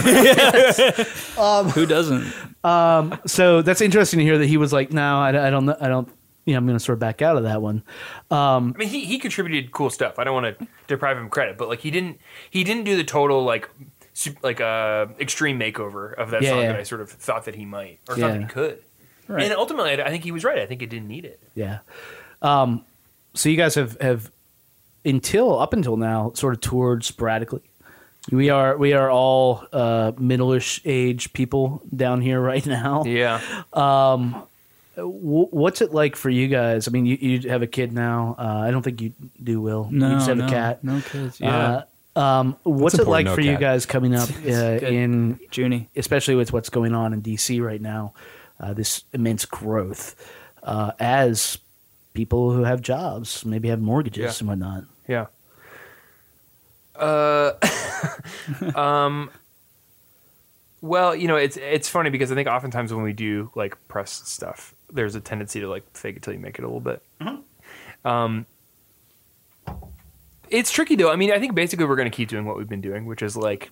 [1.71, 2.33] Who doesn't?
[3.27, 5.87] so that's interesting to hear that he was like, no, I, I don't, know- I
[5.87, 6.09] don't.
[6.45, 7.83] You know, I'm going to sort of back out of that one.
[8.29, 10.19] Um, I mean, he, he contributed cool stuff.
[10.19, 13.03] I don't want to deprive him credit, but like he didn't he didn't do the
[13.05, 13.69] total like
[14.43, 16.67] like uh extreme makeover of that Yeah, song yeah.
[16.73, 18.27] that I sort of thought that he might or Yeah.
[18.27, 18.83] thought that he could.
[19.29, 20.59] And ultimately, I, I think he was right.
[20.59, 21.39] I think it didn't need it.
[21.55, 21.79] Yeah.
[22.41, 22.83] Um,
[23.33, 24.29] so you guys have have
[25.05, 27.61] until up until now sort of toured sporadically.
[28.31, 33.03] We are we are all uh, middle-ish age people down here right now.
[33.05, 33.39] Yeah.
[33.73, 34.43] W-
[34.95, 36.87] what's it like for you guys?
[36.87, 38.35] I mean, you, you have a kid now.
[38.37, 39.59] Uh, I don't think you do.
[39.61, 40.83] Will No, you just have no, a cat?
[40.83, 41.39] no kids.
[41.39, 41.81] Yeah,
[42.15, 45.89] Uh, um, what's it like no for you guys coming up uh, in, Junie.
[45.95, 48.13] especially with what's going on in DC right now?
[48.59, 50.15] Uh, this immense growth
[50.61, 51.57] uh, as
[52.13, 54.33] people who have jobs, maybe have mortgages Yeah.
[54.41, 54.83] and whatnot.
[55.07, 55.25] Yeah.
[56.95, 57.53] Uh,
[58.75, 59.31] um,
[60.81, 64.11] well, you know, it's it's funny because I think oftentimes when we do like press
[64.25, 67.03] stuff, there's a tendency to like fake it till you make it a little bit.
[68.05, 68.45] Um,
[70.49, 71.11] it's tricky though.
[71.11, 73.21] I mean, I think basically we're going to keep doing what we've been doing, which
[73.21, 73.71] is like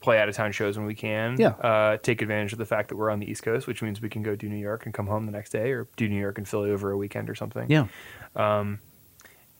[0.00, 1.36] play out of town shows when we can.
[1.38, 1.48] Yeah.
[1.48, 4.08] Uh, take advantage of the fact that we're on the East Coast, which means we
[4.08, 6.38] can go do New York and come home the next day, or do New York
[6.38, 7.86] and Philly over a weekend or something Yeah,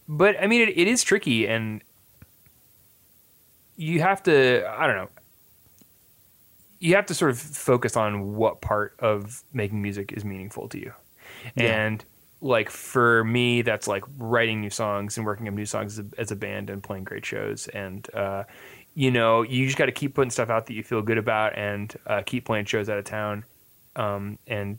[0.07, 1.83] but I mean, it, it is tricky, and
[3.77, 4.67] you have to.
[4.69, 5.09] I don't know.
[6.85, 10.79] You have to sort of focus on what part of making music is meaningful to
[10.79, 10.93] you,
[11.57, 12.05] and
[12.41, 16.21] like for me, that's like writing new songs and working on new songs as a,
[16.21, 18.45] as a band and playing great shows, and uh,
[18.95, 21.57] you know, you just got to keep putting stuff out that you feel good about,
[21.57, 23.45] and uh, keep playing shows out of town,
[23.97, 24.79] um, and.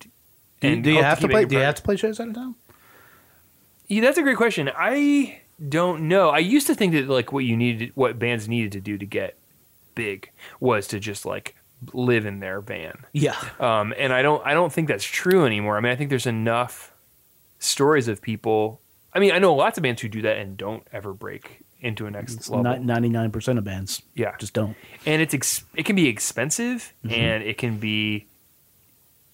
[0.59, 1.45] do, and do you have to play?
[1.45, 2.55] Do you have to play shows out of town?
[3.87, 4.69] yeah, that's a great question.
[4.75, 6.29] I don't know.
[6.29, 9.05] I used to think that like what you needed, what bands needed to do to
[9.05, 9.37] get
[9.93, 11.55] big was to just like
[11.93, 12.97] live in their van.
[13.13, 15.77] Yeah, Um, and I don't, I don't think that's true anymore.
[15.77, 16.91] I mean, I think there's enough
[17.59, 18.81] stories of people.
[19.13, 22.07] I mean, I know lots of bands who do that and don't ever break into
[22.07, 22.83] a next level.
[22.83, 24.01] ninety-nine percent of bands.
[24.15, 24.35] Yeah.
[24.39, 24.75] just don't.
[25.05, 27.13] and it's ex- it can be expensive Mm-hmm.
[27.13, 28.25] and it can be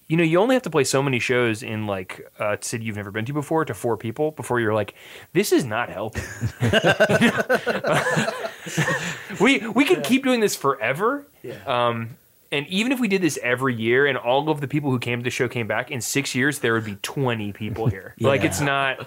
[0.08, 2.96] you know you only have to play so many shows in like a city you've
[2.96, 4.94] never been to before to four people before you're like
[5.32, 6.22] this is not helping
[9.40, 11.54] we we could keep doing this forever Yeah.
[11.66, 12.10] um
[12.52, 15.18] and even if we did this every year and all of the people who came
[15.18, 18.44] to the show came back in six years there would be 20 people here like
[18.44, 19.00] it's not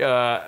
[0.00, 0.40] uh,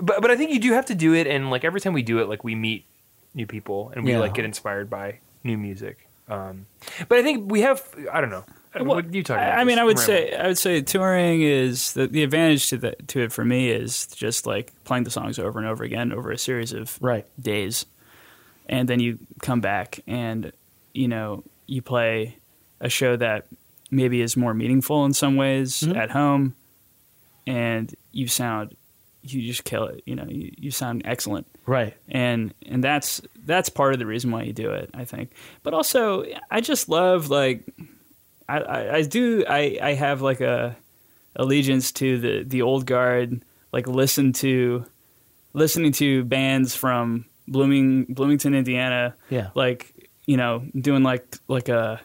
[0.00, 2.02] but but i think you do have to do it and like every time we
[2.02, 2.86] do it like we meet
[3.34, 4.20] new people and we Yeah.
[4.20, 6.66] like get inspired by new music um
[7.08, 7.82] but i think we have
[8.12, 8.44] i don't know
[8.78, 9.78] what do you talk I, about I mean.
[9.78, 10.34] I would I'm say.
[10.34, 14.08] I would say touring is the, the advantage to the, to it for me is
[14.08, 17.24] just like playing the songs over and over again over a series of Right.
[17.40, 17.86] days,
[18.68, 20.50] and then you come back and
[20.92, 22.36] you know you play
[22.80, 23.46] a show that
[23.90, 25.96] maybe is more meaningful in some ways Mm-hmm.
[25.98, 26.54] at home,
[27.46, 28.76] and you sound
[29.22, 30.02] you just kill it.
[30.04, 31.94] You know, you, you sound excellent Right.
[32.08, 35.72] and and that's that's part of the reason why you do it i think but
[35.72, 37.62] also i just love like
[38.48, 40.76] i i, I do i i have like a
[41.36, 43.40] allegiance to the the old guard
[43.72, 44.84] like listen to
[45.54, 49.48] listening to bands from blooming bloomington indiana Yeah.
[49.54, 49.93] like
[50.26, 52.00] you know doing like like a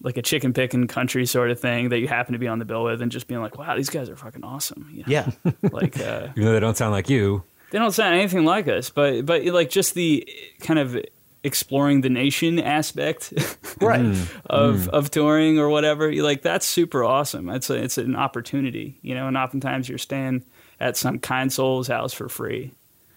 [0.00, 2.64] like a chicken picking country sort of thing that you happen to be on the
[2.64, 5.04] bill with and just being like wow these guys are fucking awesome you know?
[5.08, 5.30] Yeah.
[5.72, 7.42] like uh Even though they don't sound like you.
[7.72, 10.28] they don't sound anything like us, but but like just the
[10.60, 10.96] kind of
[11.44, 13.32] exploring the nation aspect
[13.80, 14.16] right.
[14.46, 16.10] of of touring or whatever.
[16.10, 17.48] You're Like that's super awesome.
[17.48, 19.26] It's a, it's an opportunity, you know.
[19.28, 20.44] And oftentimes you're staying
[20.80, 22.72] at some kind soul's house for free,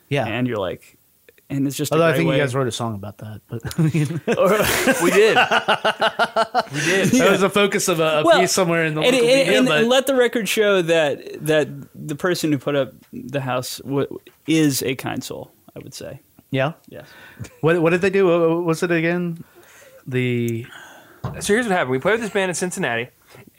[0.10, 0.26] Yeah.
[0.26, 0.98] and you're like,
[1.52, 1.92] and it's just.
[1.92, 2.36] a Although I think way.
[2.38, 4.10] you guys wrote a song about that, but we did
[5.04, 5.36] we did
[7.12, 9.38] that was the focus of a, a Well, piece somewhere in the and, local and-
[9.38, 9.58] media.
[9.60, 13.42] and- but and let the record show that that the person who put up the
[13.42, 15.52] house w- is a kind soul.
[15.76, 16.20] I would say,
[16.52, 17.08] yeah, yes.
[17.62, 18.26] what what did they do?
[18.28, 19.44] What what was it again?
[20.08, 20.66] The
[21.40, 23.10] so here's what happened we played with this band in cincinnati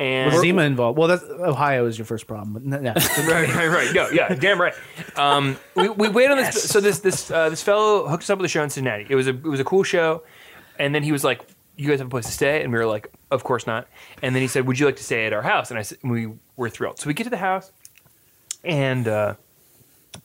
[0.03, 0.99] and was Zima involved?
[0.99, 2.93] Well, that's Ohio is your first problem, but no, no.
[3.19, 3.95] right, right, right.
[3.95, 4.75] No, yeah, damn right.
[5.17, 6.61] Um, we, we wait on this.
[6.61, 9.07] So this this uh, this fellow hooked us up with a show in Cincinnati.
[9.09, 10.25] It was a it was a cool show,
[10.79, 12.87] and then he was like, "You guys have a place to stay?" And we were
[12.87, 13.87] like, "Of course not."
[14.23, 15.99] And then he said, "Would you like to stay at our house?" And I said,
[16.03, 17.71] "We were thrilled." So we get to the house,
[18.65, 19.35] and uh,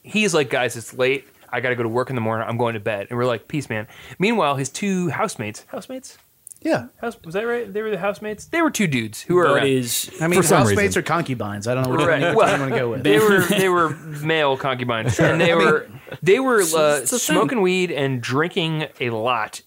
[0.01, 1.27] he's like, "Guys, it's late.
[1.51, 2.47] I got to go to work in the morning.
[2.49, 3.87] I'm going to bed." And we're like, "Peace, man."
[4.17, 6.17] Meanwhile, his two housemates, housemates,
[6.61, 6.87] yeah.
[7.01, 7.71] house was that right?
[7.71, 8.45] They were the housemates.
[8.45, 9.59] They were two dudes who were around.
[9.59, 10.09] Buddies.
[10.21, 10.99] I mean, For some housemates reason.
[10.99, 11.67] or concubines.
[11.67, 12.21] I don't know which Right.
[12.21, 13.03] one, which Well, one you want to go with.
[13.03, 13.89] they were they were
[14.23, 15.87] male concubines, and they were
[16.21, 17.35] they were uh, it's the thing.
[17.35, 19.61] smoking weed and drinking a lot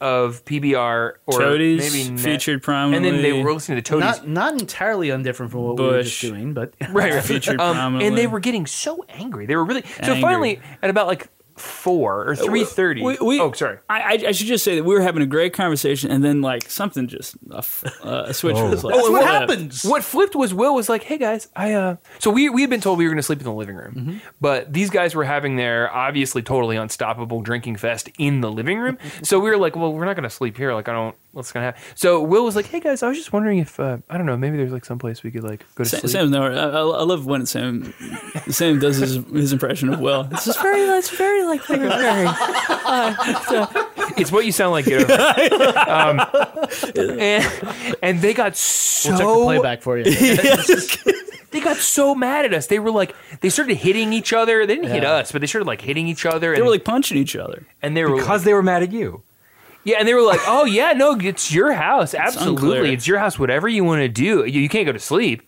[0.00, 2.20] of PBR or Toadies maybe net.
[2.20, 4.04] featured and then they were listening to Toadies.
[4.22, 6.30] not not entirely undifferent from what we were just Bush.
[6.30, 7.22] doing, but right, right.
[7.22, 8.16] featured Um, and prominently.
[8.22, 9.44] they were getting so angry.
[9.44, 10.12] They were really so.
[10.14, 10.20] Angry.
[10.22, 11.28] Finally, at about like
[11.60, 13.02] four or three thirty.
[13.02, 13.78] We, we, oh, sorry.
[13.88, 16.40] I, I, I should just say that we were having a great conversation, and then
[16.42, 19.26] like something just a, f- uh, a switch was like, Oh, what flipped.
[19.26, 19.84] happens?
[19.84, 22.80] What flipped was Will was like, "Hey guys, I uh." So we we had been
[22.80, 24.18] told we were going to sleep in the living room, Mm-hmm.
[24.40, 28.98] but these guys were having their obviously totally unstoppable drinking fest in the living room.
[29.22, 30.72] so we were like, "Well, we're not going to sleep here.
[30.74, 31.14] Like, I don't.
[31.32, 33.78] What's going to happen?" So Will was like, "Hey guys, I was just wondering if
[33.78, 36.00] uh, I don't know, maybe there's like some place we could like go to Sam,
[36.00, 36.52] sleep." Sam's nowhere.
[36.52, 37.94] I, I I love when Sam
[38.48, 40.28] Sam does his, his impression of Will.
[40.32, 42.28] It's just very, it's very like very, very.
[44.16, 44.84] It's what you sound like.
[44.84, 45.76] Get over it.
[45.88, 46.20] um,
[47.20, 50.04] and, and they got so We'll check the playback for you.
[51.50, 52.66] they got so mad at us.
[52.66, 54.66] They were like, they started hitting each other.
[54.66, 56.50] They didn't hit us, but they started like hitting each other.
[56.50, 57.66] They and, were like punching each other.
[57.82, 59.22] and they were because they were mad at you.
[59.84, 62.14] Yeah, and they were like, oh yeah, no, it's your house.
[62.26, 62.92] Absolutely, unclear.
[62.92, 63.38] it's your house.
[63.38, 65.42] Whatever you want to do, you, you can't go to sleep.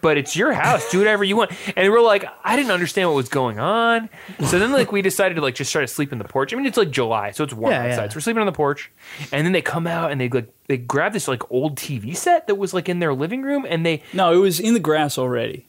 [0.00, 0.90] But it's your house.
[0.90, 1.52] Do whatever you want.
[1.78, 4.10] And we're like, I didn't understand what was going on.
[4.48, 6.52] So then, like, we decided to like just try to sleep in the porch.
[6.52, 8.02] I mean, it's like July, so it's warm Yeah, outside.
[8.02, 8.08] yeah.
[8.10, 8.90] So we're sleeping on the porch.
[9.32, 12.48] And then they come out and they like they grab this like old TV set
[12.48, 15.16] that was like in their living room, and they No, it was in the grass
[15.16, 15.64] already.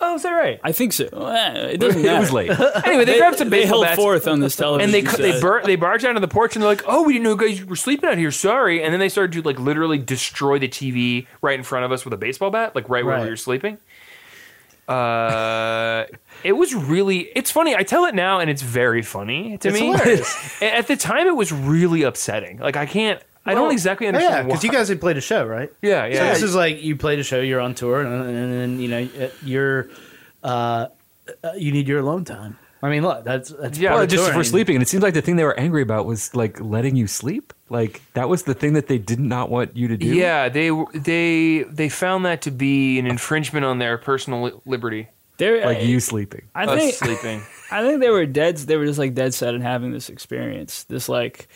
[0.00, 0.60] Oh, is that right?
[0.62, 1.04] I think so.
[1.06, 2.16] Eh, It doesn't matter.
[2.16, 2.50] It was late.
[2.50, 3.96] Anyway, they, They, grabbed some they baseball held bats.
[4.02, 4.84] forth on this television.
[4.84, 5.40] and they they set.
[5.42, 7.36] bur- they barged out on the porch and they're like, "Oh, we didn't know you
[7.56, 8.30] guys were sleeping out here.
[8.30, 11.92] Sorry." And then they started to like literally destroy the TV right in front of
[11.92, 13.24] us with a baseball bat, like right, where Right.
[13.24, 13.78] we were sleeping.
[14.86, 16.06] Uh,
[16.44, 17.28] it was really.
[17.34, 17.74] It's funny.
[17.76, 19.88] I tell it now, and it's very funny to It's me.
[19.88, 20.56] hilarious.
[20.62, 22.58] At the time, it was really upsetting.
[22.58, 23.20] Like I can't.
[23.48, 24.34] I don't exactly understand.
[24.34, 25.72] yeah, because you guys had played a show, right?
[25.82, 26.32] Yeah, So yeah.
[26.32, 29.08] this is like you played a show, you're on tour, and, and then you know
[29.26, 29.88] uh, you're
[30.42, 30.86] uh,
[31.44, 32.58] uh, you need your alone time.
[32.80, 35.14] I mean, look, that's that's Yeah, part of just for sleeping, and it seems like
[35.14, 37.52] the thing they were angry about was like letting you sleep.
[37.68, 40.06] Like that was the thing that they did not want you to do.
[40.06, 45.08] yeah, they they they found that to be an infringement on their personal li- liberty.
[45.38, 46.42] They're- like you sleeping.
[46.54, 47.42] I us think sleeping.
[47.72, 48.56] I think they were dead.
[48.58, 50.84] They were just like dead set on having this experience.
[50.84, 51.48] This like,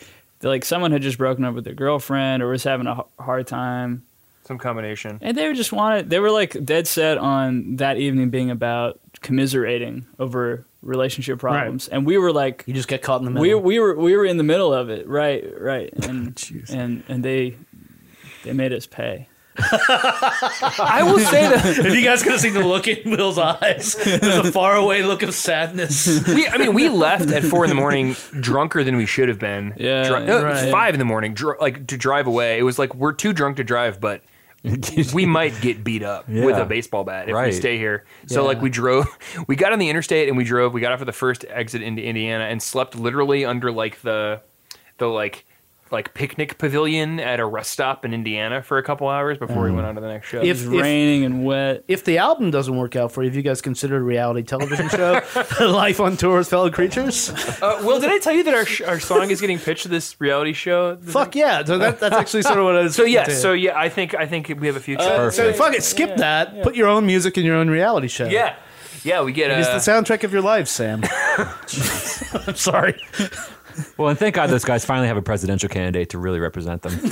[0.49, 3.47] like someone had just broken up with their girlfriend or was having a h- hard
[3.47, 4.03] time,
[4.45, 5.19] Some combination.
[5.21, 6.09] and they were just wanted.
[6.09, 12.05] They were like dead set on that evening being about commiserating over relationship problems, and
[12.05, 13.61] we were like, You just get caught in the we middle.
[13.61, 16.69] we were we were in the middle of it, right, right, and Jeez.
[16.71, 17.55] and and they
[18.43, 19.27] they made us pay.
[19.57, 23.95] I will say that if you guys could have seen the look in Will's eyes,
[23.95, 26.25] there's a faraway look of sadness.
[26.27, 29.39] we, I mean, we left at four in the morning, drunker than we should have
[29.39, 29.73] been.
[29.77, 30.71] Yeah, Dri- no, uh, it was right.
[30.71, 32.57] five in the morning, dr- like to drive away.
[32.59, 34.21] It was like we're too drunk to drive, but
[35.13, 38.05] we might get beat up with a baseball bat if we stay here.
[38.27, 38.47] So Yeah.
[38.47, 39.07] like we drove,
[39.47, 40.73] we got on the interstate and we drove.
[40.73, 44.41] We got off at the first exit into Indiana and slept literally under like the,
[44.97, 45.45] the like.
[45.93, 49.71] Like picnic pavilion at a rest stop in Indiana for a couple hours before we
[49.71, 50.39] went on to the next show.
[50.39, 51.83] It If- was raining and wet.
[51.87, 54.89] If the album doesn't work out for you, have you guys considered a reality television
[54.89, 55.21] show,
[55.61, 57.29] Life on Tour with Fellow Creatures?
[57.61, 59.89] uh, Will, did I tell you that our, sh- our song is getting pitched to
[59.89, 60.97] this reality show?
[60.97, 61.63] Fuck yeah!
[61.63, 62.95] So that, that's actually sort of what I was.
[63.03, 63.31] So yeah, to.
[63.35, 65.03] so yeah, I think I think we have a future.
[65.03, 66.63] Uh, so fuck it, skip that.
[66.63, 68.25] Put your own music in your own reality show.
[68.25, 68.55] yeah,
[69.03, 69.59] yeah, we get it.
[69.59, 69.73] It's a.
[69.73, 71.03] the soundtrack of your life, Sam.
[72.47, 72.99] I'm sorry.
[73.97, 76.93] Well, and thank God those guys finally have a presidential candidate to really represent them.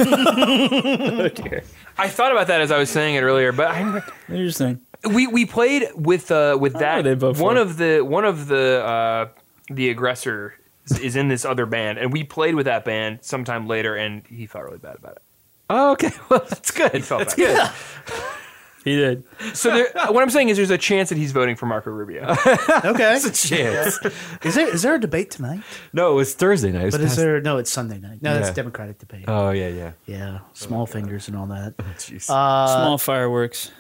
[1.97, 4.82] I thought about that as I was saying it earlier, but I, Interesting.
[5.13, 8.84] we we played with uh with that they for one of the one of the
[8.84, 9.28] uh
[9.74, 13.67] the aggressor is- is in this other band, and we played with that band sometime
[13.67, 15.21] later, and he felt really bad about it.
[15.69, 16.91] oh, okay, well that's good.
[16.93, 17.71] He felt That's bad.
[18.06, 18.15] good.
[18.84, 19.24] He did.
[19.54, 22.36] So there, what I'm saying is, there's a chance that he's voting for Marco Rubio.
[22.84, 23.15] Okay.
[23.15, 24.00] It's a chance.
[24.44, 25.62] Is there is there a debate tonight?
[25.94, 26.82] No, it was Thursday night.
[26.82, 27.41] It was But is past- there?
[27.41, 28.22] No, it's Sunday night.
[28.22, 29.26] No, that's Democratic debate.
[29.28, 29.91] Oh yeah, yeah.
[30.08, 31.78] yeah, small fingers and all that.
[31.98, 32.24] Jeez.
[32.24, 33.72] Small fireworks.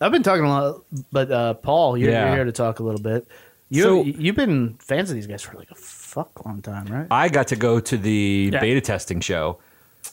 [0.00, 2.26] I've been talking a lot, but uh, Paul, you're, Yeah.
[2.26, 3.26] you're here to talk a little bit.
[3.70, 7.06] You So- you've been fans of these guys for like a fuck long time, right?
[7.10, 8.60] I got to go to the Yeah.
[8.60, 9.58] beta testing show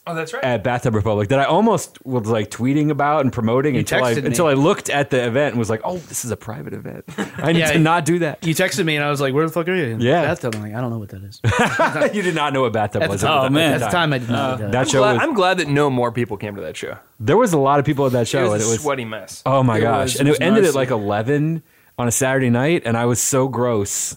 [0.07, 0.43] oh, that's right.
[0.43, 4.13] at Bathtub Republic that I almost was like tweeting about and promoting You until I
[4.15, 4.21] me.
[4.25, 7.05] until I looked at the event and was like, "Oh, this is a private event.
[7.37, 7.71] I need Yeah.
[7.73, 9.75] to not do that." You texted me and I was like, "Where the fuck are
[9.75, 10.21] you?" Yeah.
[10.23, 10.55] bathtub.
[10.55, 11.41] I'm like, I don't know what that is.
[12.15, 13.21] you did not know what bathtub was.
[13.21, 13.73] time, Oh, man.
[13.73, 14.71] at the time I didn't uh, know that.
[14.71, 15.21] that I'm show glad, was.
[15.23, 16.97] I'm glad that no more people came to that show.
[17.19, 18.77] there was a lot of people at that It show, was and a it was
[18.79, 19.41] a sweaty mess.
[19.45, 20.03] Oh my It gosh!
[20.13, 20.69] was- and it it, ended nice.
[20.71, 21.63] at like eleven
[21.97, 24.15] on a Saturday night, and I was so gross.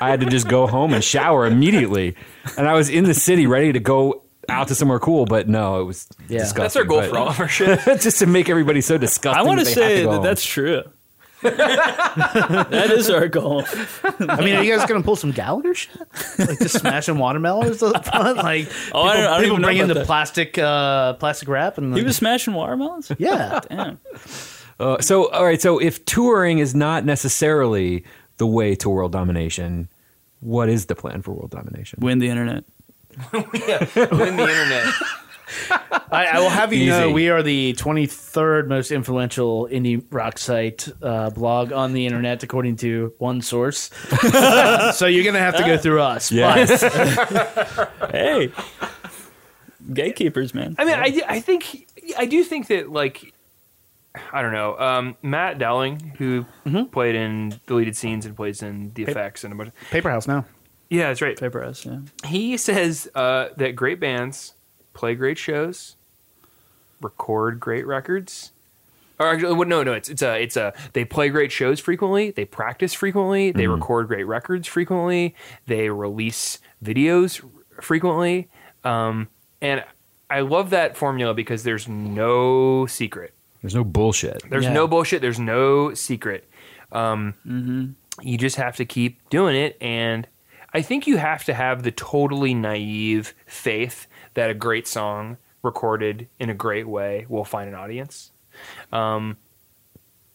[0.00, 2.14] I had to just go home and shower immediately,
[2.56, 5.80] and I was in the city ready to go out to somewhere cool, but no,
[5.80, 6.40] it was Yeah.
[6.40, 6.62] disgusting.
[6.62, 7.80] That's our goal but- for all of our shit.
[8.00, 9.38] just to make everybody so disgusting.
[9.38, 10.82] I want to that they have say that that's true.
[11.42, 13.64] that is our goal.
[14.20, 15.96] I mean, are you guys gonna pull some Gallagher shit?
[16.38, 18.38] Like just smashing watermelons up front?
[18.38, 20.06] Like Oh, I don't- I don't people bring in the that.
[20.06, 23.12] plastic uh, plastic wrap and He like- was smashing watermelons.
[23.18, 23.60] yeah.
[23.68, 24.00] Damn.
[24.80, 25.60] Uh, so, all right.
[25.60, 28.04] So, if touring is not necessarily
[28.38, 29.88] the way to world domination,
[30.40, 31.98] what is the plan for world domination?
[32.02, 32.64] Win the internet.
[33.32, 34.94] Win the internet.
[36.10, 40.88] I, I will have you know we are the 23rd most influential indie rock site
[41.02, 43.90] uh, blog on the internet, according to one source.
[44.96, 46.32] so you're gonna have to go through us.
[46.32, 46.66] Yeah.
[46.66, 48.52] But Hey,
[49.92, 50.74] gatekeepers, man.
[50.78, 51.88] I mean, I, I think
[52.18, 53.32] I do think that like
[54.32, 56.44] I don't know um, Matt Dowling, who
[56.92, 59.68] played in deleted scenes and plays in the effects and a bunch.
[59.68, 60.44] Of, Paper House now.
[60.88, 61.38] Yeah, that's right.
[61.38, 61.98] Paper yeah.
[62.24, 64.54] He says uh, that great bands
[64.94, 65.96] play great shows,
[67.00, 68.52] record great records.
[69.18, 72.30] Or actually, well, no, no, it's it's a it's a they play great shows frequently.
[72.32, 73.50] They practice frequently.
[73.50, 75.34] They record great records frequently.
[75.66, 77.42] They release videos
[77.80, 78.48] frequently.
[78.84, 79.28] Um,
[79.62, 79.84] and
[80.28, 83.32] I love that formula because there's no secret.
[83.62, 84.42] There's no bullshit.
[84.50, 84.72] There's Yeah.
[84.74, 85.22] no bullshit.
[85.22, 86.48] There's no secret.
[86.92, 90.26] Um, You just have to keep doing it, and
[90.76, 96.28] I think you have to have the totally naive faith that a great song recorded
[96.38, 98.30] in a great way will find an audience.
[98.92, 99.38] Um,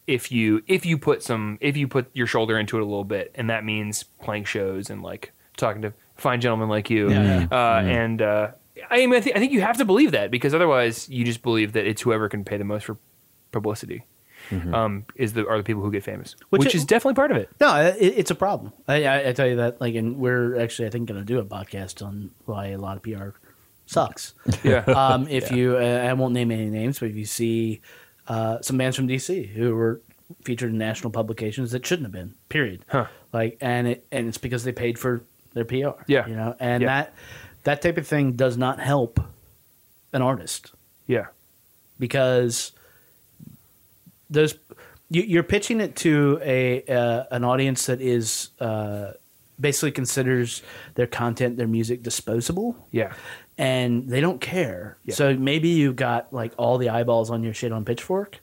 [0.08, 3.04] if you if you put some if you put your shoulder into it a little
[3.04, 7.46] bit, and that means playing shows and like talking to fine gentlemen like you, Yeah.
[7.52, 8.48] uh, and uh,
[8.89, 11.44] I mean, I, think I think you have to believe that because otherwise you just
[11.44, 12.98] believe that it's whoever can pay the most for
[13.52, 14.06] publicity.
[14.74, 17.32] Um, is the are the people who get famous, Which which, it- is definitely part
[17.32, 17.49] of it.
[17.60, 18.74] No, it, it's a problem.
[18.88, 19.80] I, I, I tell you that.
[19.80, 22.97] Like, and we're actually, I think, going to do a podcast on why a lot
[22.97, 23.30] of PR
[23.86, 24.34] sucks.
[24.64, 27.82] Yeah, um, if you, uh, I won't name any names, but if you see
[28.28, 30.02] uh, some bands from DC who were
[30.43, 32.84] featured in national publications that shouldn't have been, period.
[32.88, 33.08] Huh.
[33.34, 35.22] Like, and it and it's because they paid for
[35.54, 36.02] their PR.
[36.08, 36.28] Yeah.
[36.28, 36.88] you know, and Yeah.
[36.88, 37.14] that
[37.64, 39.20] that type of thing does not help
[40.14, 40.74] an artist
[41.08, 41.28] yeah,
[41.99, 42.72] because
[44.32, 44.56] those
[45.10, 49.12] you, you're pitching it to a uh, an audience that is uh,
[49.60, 50.64] basically considers
[50.96, 53.14] their content, their music disposable, yeah,
[53.58, 54.98] and they don't care.
[55.06, 55.14] Yeah.
[55.14, 58.40] So maybe you got like all the eyeballs on your shit on Pitchfork,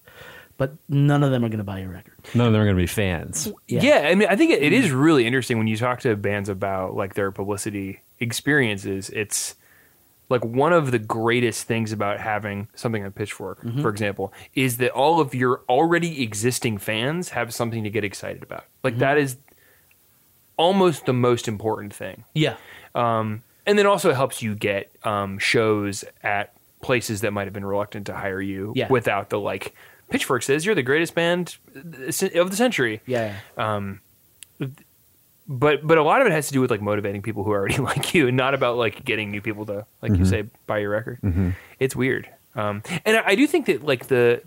[0.58, 2.14] but none of them are going to buy your record.
[2.34, 3.50] None of them are going to be fans.
[3.66, 4.06] yeah.
[4.06, 6.94] I mean, I think it, it is really interesting when you talk to bands about
[6.94, 9.08] like their publicity experiences.
[9.08, 9.54] It's
[10.28, 14.90] like one of the greatest things about having something on Pitchfork, for example, is that
[14.90, 18.64] all of your already existing fans have something to get excited about.
[18.84, 19.36] Like that is
[20.56, 22.24] almost the most important thing.
[22.34, 22.56] Yeah,
[22.94, 26.52] Um, and then also it helps you get um, shows at
[26.82, 28.88] places that might have been reluctant to hire you Yeah.
[28.88, 29.74] without the like.
[30.10, 33.36] Pitchfork says you're the greatest band of the century, yeah.
[35.48, 37.76] But but a lot of it has to do with like motivating people who already
[37.90, 40.90] like you, and not about like getting new people to like you say buy your
[40.90, 41.18] record.
[41.80, 44.42] It's weird, um, and I, I do think that like the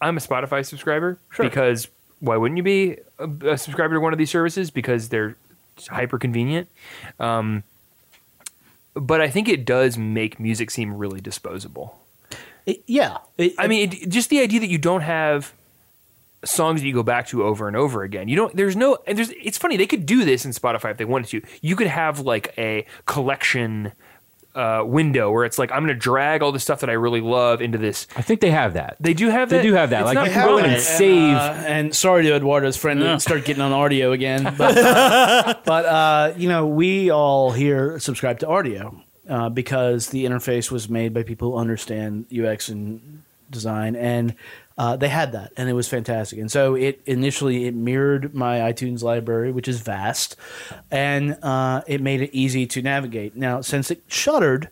[0.00, 1.18] I'm a Spotify subscriber
[1.50, 1.88] because
[2.20, 5.36] why wouldn't you be a, a subscriber to one of these services because they're
[5.88, 6.68] hyper convenient.
[7.18, 7.62] Um,
[8.94, 11.98] but I think it does make music seem really disposable.
[12.66, 13.18] It- yeah.
[13.38, 15.52] It- I mean, it, just the idea that you don't have
[16.44, 18.28] songs that you go back to over and over again.
[18.28, 18.54] You don't.
[18.56, 18.98] There's no.
[19.06, 19.30] And there's.
[19.30, 19.76] It's funny.
[19.76, 21.42] They could do this in Spotify if they wanted to.
[21.60, 23.92] You could have like a collection
[24.54, 27.20] uh, window where it's like I'm going to drag all the stuff that I really
[27.22, 28.06] love into this.
[28.16, 28.96] I think they have that.
[29.00, 29.62] They do have They that.
[29.62, 30.00] do have that.
[30.02, 30.64] It's Like, you they have growing.
[30.66, 30.70] it.
[30.72, 34.74] and, save- uh, and sorry to Eduardo's friend to start getting on Rdio again, but
[35.64, 40.88] but uh, you know we all here subscribe to Rdio uh, because the interface was
[40.88, 44.34] made by people who understand UX and design, and
[44.78, 46.38] uh, they had that, and it was fantastic.
[46.38, 50.36] And so it initially it mirrored my iTunes library, which is vast,
[50.90, 53.36] and uh, it made it easy to navigate.
[53.36, 54.68] Now since it shuttered.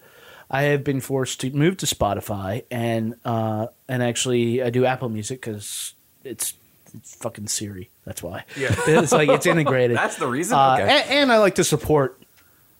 [0.53, 5.09] I have been forced to move to Spotify and uh, and actually I do Apple
[5.09, 5.95] Music because
[6.25, 6.55] it's,
[6.93, 7.89] it's fucking Siri.
[8.05, 8.43] That's why.
[8.57, 8.75] Yeah.
[8.89, 9.97] it's like it's integrated.
[9.97, 10.59] That's the reason?
[10.59, 10.83] Uh, Okay.
[10.91, 12.21] and, and I like to support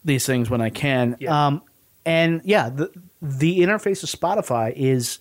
[0.05, 1.17] these things when I can.
[1.21, 1.47] Yeah.
[1.47, 1.63] Um,
[2.05, 2.91] and yeah, the
[3.23, 5.21] the interface of Spotify is.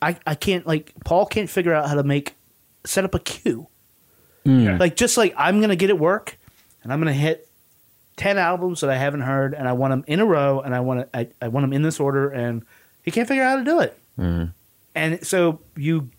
[0.00, 2.34] I I can't like Paul can't figure out how to make
[2.84, 3.68] set up a queue.
[4.44, 4.76] Hmm.
[4.78, 6.38] Like just like I'm gonna get at work,
[6.82, 7.48] and I'm gonna hit
[8.16, 10.80] ten albums that I haven't heard, and I want them in a row, and I
[10.80, 12.64] want to I, I want them in this order, and
[13.02, 13.98] he can't figure out how to do it.
[14.16, 14.44] Hmm.
[14.94, 16.10] And so you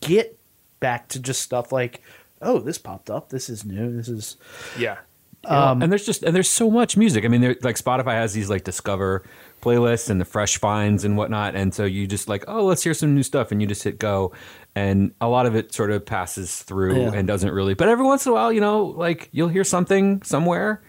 [0.00, 0.38] get
[0.80, 2.02] back to just stuff like,
[2.40, 4.36] oh, this popped up, this is new, this is
[4.78, 4.98] Yeah.
[5.44, 7.24] Um, and there's just and there's so much music.
[7.24, 9.24] I mean, like Spotify has these like discover
[9.62, 12.92] playlists and the fresh finds and whatnot, and so you just like, oh, let's hear
[12.94, 14.32] some new stuff, and you just hit go,
[14.74, 17.12] and a lot of it sort of passes through Yeah.
[17.14, 17.74] and doesn't really.
[17.74, 20.82] But every once in a while, you know, like you'll hear something somewhere,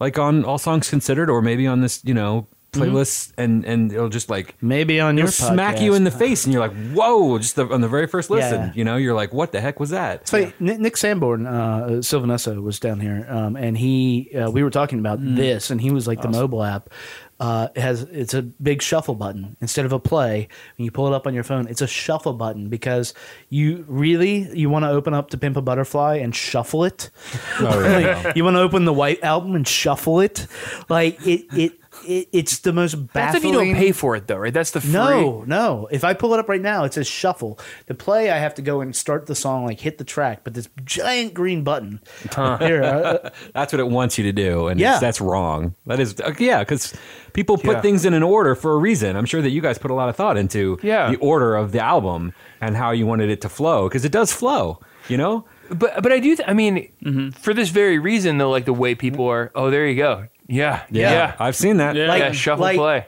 [0.00, 4.10] like on All Songs Considered, or maybe on this, you know, playlists, and and it'll
[4.10, 7.38] just like Maybe on your smack you in the face, and you're like, whoa!
[7.38, 8.72] Just the, on the very first listen, Yeah.
[8.74, 10.20] you know, you're like, what the heck was that?
[10.22, 10.52] It's funny.
[10.60, 14.68] Nick, Nick Sanborn, uh, Sylvan Esso was down here, um, and he uh, we were
[14.68, 16.90] talking about this, and he was like the mobile app
[17.38, 20.48] uh, it has it's a big shuffle button instead of a play.
[20.76, 23.12] When you pull it up on your phone, it's a shuffle button because
[23.50, 27.10] you really you want to open up to Pimp a Butterfly and shuffle it.
[27.60, 30.46] Like, you want to open the White album and shuffle it,
[30.88, 31.72] like it it.
[32.04, 33.12] It it's the most baffling.
[33.12, 34.52] That's if you don't pay for it, though, right?
[34.52, 34.92] That's the free.
[34.92, 35.88] No, no.
[35.90, 37.58] If I pull it up right now, it says shuffle.
[37.86, 40.40] To play, I have to go and start the song, like hit the track.
[40.44, 42.00] But this giant green button
[42.34, 44.98] here, uh, That's what it wants you to do, and Yeah.
[44.98, 45.74] that's wrong.
[45.86, 46.94] That is, uh, yeah, because
[47.32, 47.80] people put Yeah.
[47.82, 49.16] things in an order for a reason.
[49.16, 51.10] I'm sure that you guys put a lot of thought into Yeah.
[51.10, 54.32] the order of the album and how you wanted it to flow, because it does
[54.32, 54.80] flow.
[55.08, 56.34] You know, But but I do.
[56.34, 57.30] Th- I mean, Mm-hmm.
[57.30, 59.52] for this very reason, though, like the way people are.
[59.54, 60.26] Oh, there you go.
[60.48, 61.36] Yeah, yeah, yeah.
[61.38, 61.96] I've seen that.
[61.96, 62.06] Yeah.
[62.08, 63.06] Like, shuffle like- play.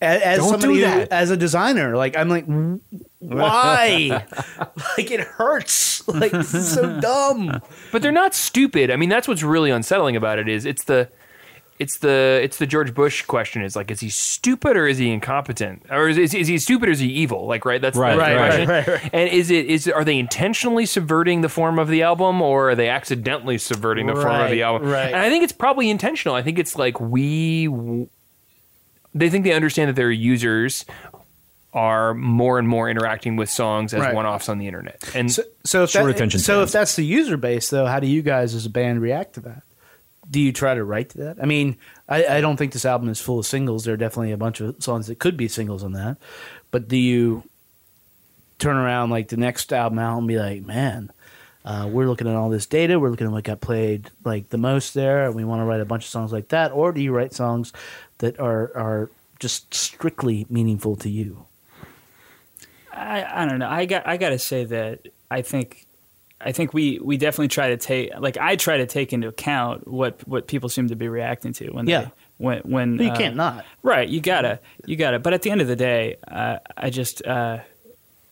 [0.00, 1.12] as, as Don't somebody do that.
[1.12, 2.46] as a designer, like I'm like,
[3.18, 4.24] why?
[4.96, 6.06] like it hurts.
[6.08, 7.60] Like this is so dumb.
[7.92, 8.90] But they're not stupid.
[8.90, 10.48] I mean, that's what's really unsettling about it.
[10.48, 11.08] Is it's the
[11.78, 13.62] it's the it's the George Bush question.
[13.62, 16.88] Is like, is he stupid or is he incompetent, or is, is, is he stupid
[16.88, 17.46] or is he evil?
[17.46, 17.80] Like, right?
[17.80, 18.92] That's Right, that's the right, question.
[18.94, 22.42] right, right, And is it is are they intentionally subverting the form of the album,
[22.42, 24.88] or are they accidentally subverting the form of the album?
[24.88, 25.06] right.
[25.06, 26.34] And I think it's probably intentional.
[26.34, 27.68] I think it's like we.
[29.14, 30.84] They think they understand that their users
[31.72, 34.14] are more and more interacting with songs as Right.
[34.14, 37.36] one-offs on the internet, and So, so if that, attention so if that's the user
[37.36, 39.62] base, though, how do you guys as a band react to that?
[40.30, 41.36] Do you try to write to that?
[41.42, 41.76] I mean,
[42.08, 43.84] I, I don't think this album is full of singles.
[43.84, 46.18] There are definitely a bunch of songs that could be singles on that.
[46.70, 47.44] But do you
[48.58, 51.12] turn around like the next album out and be like, man,
[51.64, 52.98] uh, we're looking at all this data.
[52.98, 55.80] We're looking at what got played like the most there, and we want to write
[55.80, 56.72] a bunch of songs like that.
[56.72, 57.72] Or do you write songs
[58.18, 61.44] that are are just strictly meaningful to you?
[62.92, 63.68] I, I don't know.
[63.68, 65.86] I got I got to say that I think
[66.40, 69.88] I think we we definitely try to take like I try to take into account
[69.88, 72.02] what what people seem to be reacting to when Yeah.
[72.02, 73.64] they when when you uh, can't not.
[73.82, 75.18] Right, you gotta, you gotta.
[75.18, 77.58] But at the end of the day, uh, I just uh,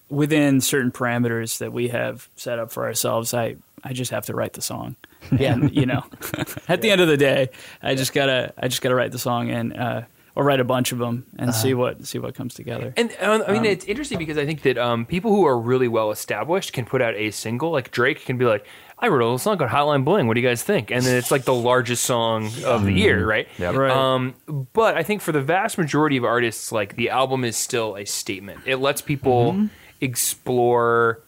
[0.08, 4.34] within certain parameters that we have set up for ourselves, I I just have to
[4.34, 4.94] write the song.
[5.36, 6.04] Yeah, you know,
[6.68, 7.50] at the end of the day,
[7.82, 10.02] I just gotta I just gotta write the song and uh,
[10.36, 12.92] or write a bunch of them and see what see what comes together.
[12.96, 15.88] And um, I mean, it's interesting because I think that um, people who are really
[15.88, 17.70] well established can put out a single.
[17.70, 18.66] Like Drake can be like,
[18.98, 20.26] "I wrote a little song called Hotline Bling.
[20.26, 23.26] What do you guys think?" And then it's like the largest song of the year,
[23.26, 23.48] right?
[23.58, 23.74] Yep.
[23.74, 23.90] Right.
[23.90, 24.34] Um,
[24.74, 28.04] but I think for the vast majority of artists, like the album is still a
[28.04, 28.60] statement.
[28.66, 29.68] It lets people
[30.00, 31.22] explore,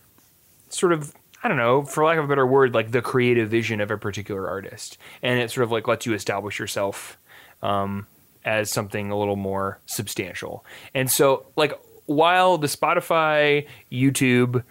[0.68, 1.14] sort of.
[1.40, 3.96] I don't know, for lack of a better word, like the creative vision of a
[3.96, 7.16] particular artist, and it sort of like lets you establish yourself
[7.62, 8.08] um,
[8.48, 10.64] as something a little more substantial.
[10.94, 14.64] And so, like, while the Spotify, YouTube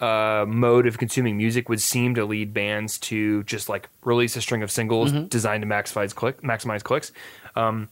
[0.00, 4.40] uh, mode of consuming music would seem to lead bands to just like release a
[4.40, 7.10] string of singles designed to maximize click, maximize clicks,
[7.56, 7.88] um,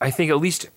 [0.00, 0.68] I think at least.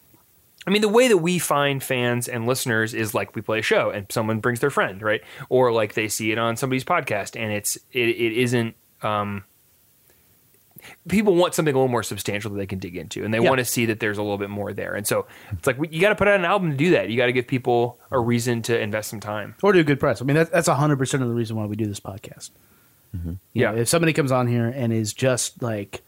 [0.65, 3.61] I mean, the way that we find fans and listeners is like we play a
[3.61, 5.21] show and someone brings their friend, right?
[5.49, 8.75] Or like they see it on somebody's podcast, and it's it, it isn't.
[9.01, 9.43] Um,
[11.07, 13.49] people want something a little more substantial that they can dig into, and they Yeah.
[13.49, 14.95] want to see that there's a little bit more there.
[14.95, 17.09] And so it's like you got to put out an album to do that.
[17.09, 19.55] You got to give people a reason to invest some time.
[19.63, 20.21] or do a good press.
[20.21, 22.51] I mean, that, that's hundred percent of the reason why we do this podcast.
[23.13, 23.71] You Yeah.
[23.71, 26.03] know, if somebody comes on here and is just like,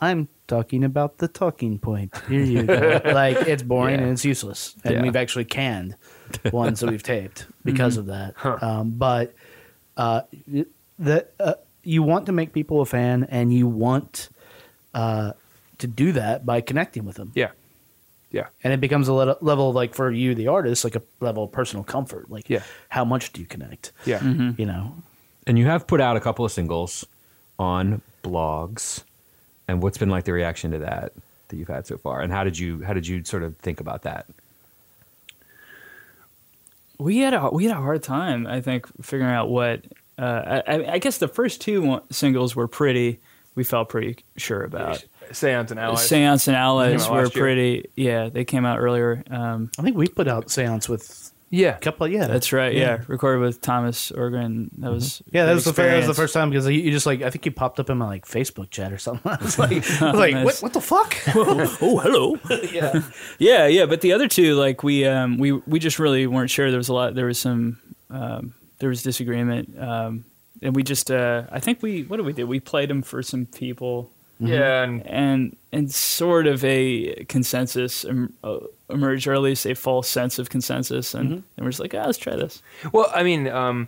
[0.00, 3.00] "I'm talking about the talking point," here you go.
[3.04, 4.02] like it's boring Yeah.
[4.02, 5.02] and it's useless, and Yeah.
[5.02, 5.96] we've actually canned
[6.52, 8.34] ones that we've taped because of that.
[8.62, 9.34] Um, but
[9.96, 10.22] uh,
[10.98, 11.54] the uh,
[11.84, 14.28] you want to make people a fan, and you want
[14.94, 15.32] uh,
[15.78, 17.50] to do that by connecting with them Yeah,
[18.30, 21.02] yeah, and it becomes a le- level of, like for you the artist like a
[21.20, 22.62] level of personal comfort like Yeah.
[22.88, 24.22] how much do you connect yeah.
[24.22, 24.94] you know
[25.46, 27.04] and you have put out a couple of singles
[27.58, 29.02] on blogs.
[29.68, 31.12] And what's been like the reaction to that
[31.48, 32.20] that you've had so far?
[32.20, 34.26] And how did you how did you sort of think about that?
[36.98, 39.84] we had a we had a hard time, I think, figuring out what.
[40.18, 43.20] Uh, I, I guess the first two singles were pretty.
[43.54, 45.04] We felt pretty sure about.
[45.30, 46.08] Seance and allies.
[46.08, 47.44] Seance and Allies were last year.
[47.44, 47.90] pretty.
[47.96, 49.22] Yeah, they came out earlier.
[49.30, 52.74] Um, i think we put out seance with yeah, a couple yeah that's right.
[52.74, 53.02] Yeah.
[53.08, 54.70] recorded with Thomas Organ.
[54.78, 56.90] That was yeah that was the first, that was the first time because you you
[56.90, 59.30] just like I think you popped up in my like Facebook chat or something.
[59.30, 59.70] I was like,
[60.02, 60.44] I was like Nice.
[60.46, 61.14] what, what the fuck?
[61.36, 62.38] oh, hello.
[62.72, 63.02] yeah,
[63.38, 63.84] yeah, yeah.
[63.84, 66.70] But the other two, like we, um, we, we just really weren't sure.
[66.70, 67.14] There was a lot.
[67.14, 67.78] There was some.
[68.08, 70.24] Um, there was disagreement, um,
[70.60, 71.08] and we just.
[71.08, 72.02] Uh, I think we.
[72.02, 72.48] What did we do?
[72.48, 74.10] We played them for some people.
[74.40, 78.58] Yeah, and and and sort of a consensus em- uh,
[78.90, 82.02] emerged, or at least a false sense of consensus, and, and we're just like, ah,
[82.06, 82.60] let's try this.
[82.92, 83.86] Well, I mean, um,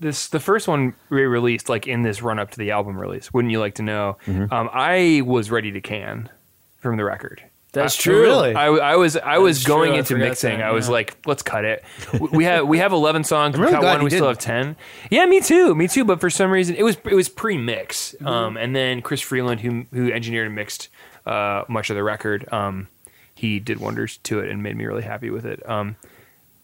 [0.00, 3.34] this the first one re-released like in this run up to the album release.
[3.34, 4.16] Wouldn't you like to know?
[4.50, 6.30] Um, I was ready to can
[6.78, 7.42] from the record.
[7.82, 8.20] That's I- true.
[8.22, 8.54] Really?
[8.54, 10.58] I, I was I was That's going true, into forgot mixing.
[10.58, 10.92] that, I was yeah.
[10.92, 11.84] like, let's cut it.
[12.20, 13.54] We- we have we have eleven songs.
[13.54, 14.02] I'm we cut one.
[14.02, 14.44] We still didn't.
[14.44, 14.76] have ten.
[15.10, 15.74] Yeah, me too.
[15.74, 16.04] Me too.
[16.04, 18.12] But for some reason, it was it was pre-mix.
[18.14, 18.26] Mm-hmm.
[18.26, 20.88] Um, and then Chris Freeland, who who engineered and mixed
[21.26, 22.88] uh, much of the record, um,
[23.34, 25.68] he did wonders to it and made me really happy with it.
[25.68, 25.96] Um,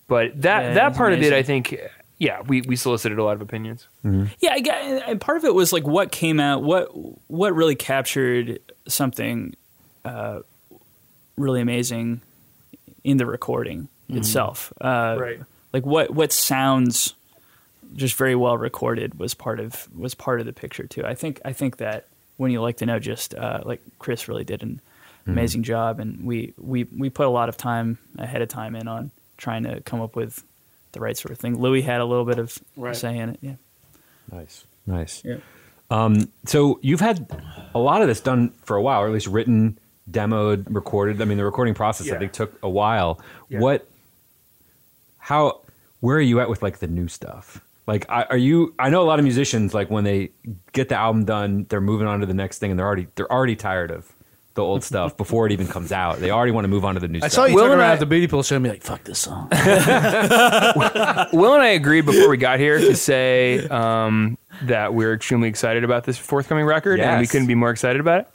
[0.08, 1.32] but that Yeah, that it's part of it.
[1.32, 1.76] I think,
[2.18, 3.88] yeah, we we solicited a lot of opinions.
[4.04, 6.88] Yeah, I got, and part of it was like what came out, what
[7.30, 9.54] what really captured something
[10.04, 10.40] uh,
[11.36, 12.20] really amazing
[13.04, 14.72] in the recording itself.
[14.80, 15.40] Uh, Right.
[15.72, 17.14] Like what what sounds
[17.96, 21.04] just very well recorded was part of was part of the picture too.
[21.04, 22.06] I think I think that
[22.36, 24.80] when you like to know, just uh, like Chris really did an
[25.26, 28.86] amazing job, and we we we put a lot of time ahead of time in
[28.88, 30.44] on trying to come up with
[30.92, 31.58] the right sort of thing.
[31.58, 32.94] Louis had a little bit of Right.
[32.94, 33.38] say in it.
[33.40, 33.54] Yeah.
[34.30, 35.22] Nice, nice.
[35.24, 35.36] Yeah.
[36.46, 37.26] So you've had
[37.74, 39.78] a lot of this done for a while, or at least written,
[40.10, 41.20] demoed, recorded.
[41.22, 42.18] I mean, the recording process I Yeah.
[42.18, 43.20] think took a while.
[43.48, 43.60] Yeah.
[43.60, 43.88] What?
[45.18, 45.60] How?
[46.00, 47.60] Where are you at with like the new stuff?
[47.86, 48.74] Like, are you?
[48.78, 50.30] I know a lot of musicians like when they
[50.72, 53.30] get the album done, they're moving on to the next thing, and they're already they're
[53.30, 54.10] already tired of
[54.54, 56.18] the old stuff before it even comes out.
[56.20, 57.32] They already want to move on to the new I stuff.
[57.32, 58.82] saw you Will turn and around I- at the Beauty Pill show and be like,
[58.82, 59.48] "Fuck this song."
[61.32, 65.82] Will and I agreed before we got here to say um, that we're extremely excited
[65.84, 68.28] about this forthcoming record, and we couldn't be more excited about it.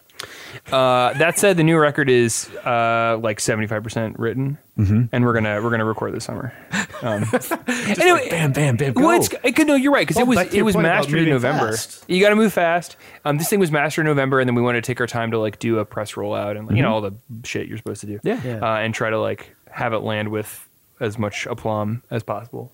[0.71, 5.33] Uh, that said, the new record is uh, like seventy five percent written, and we're
[5.33, 6.53] gonna we're gonna record this summer.
[7.01, 7.23] Um,
[7.67, 9.11] anyway, bam, bam, bam, well, go.
[9.15, 11.71] it's, it could, no, you're right because Well, it was it was mastered in November.
[11.71, 12.03] fast.
[12.07, 12.97] You got to move fast.
[13.23, 15.31] Um, this thing was mastered in November, and then we wanted to take our time
[15.31, 17.13] to like do a press rollout and you know all the
[17.43, 18.19] shit you're supposed to do.
[18.23, 18.41] Yeah.
[18.43, 18.59] Yeah.
[18.61, 20.67] Uh, and try to like have it land with
[20.99, 22.71] as much aplomb as possible.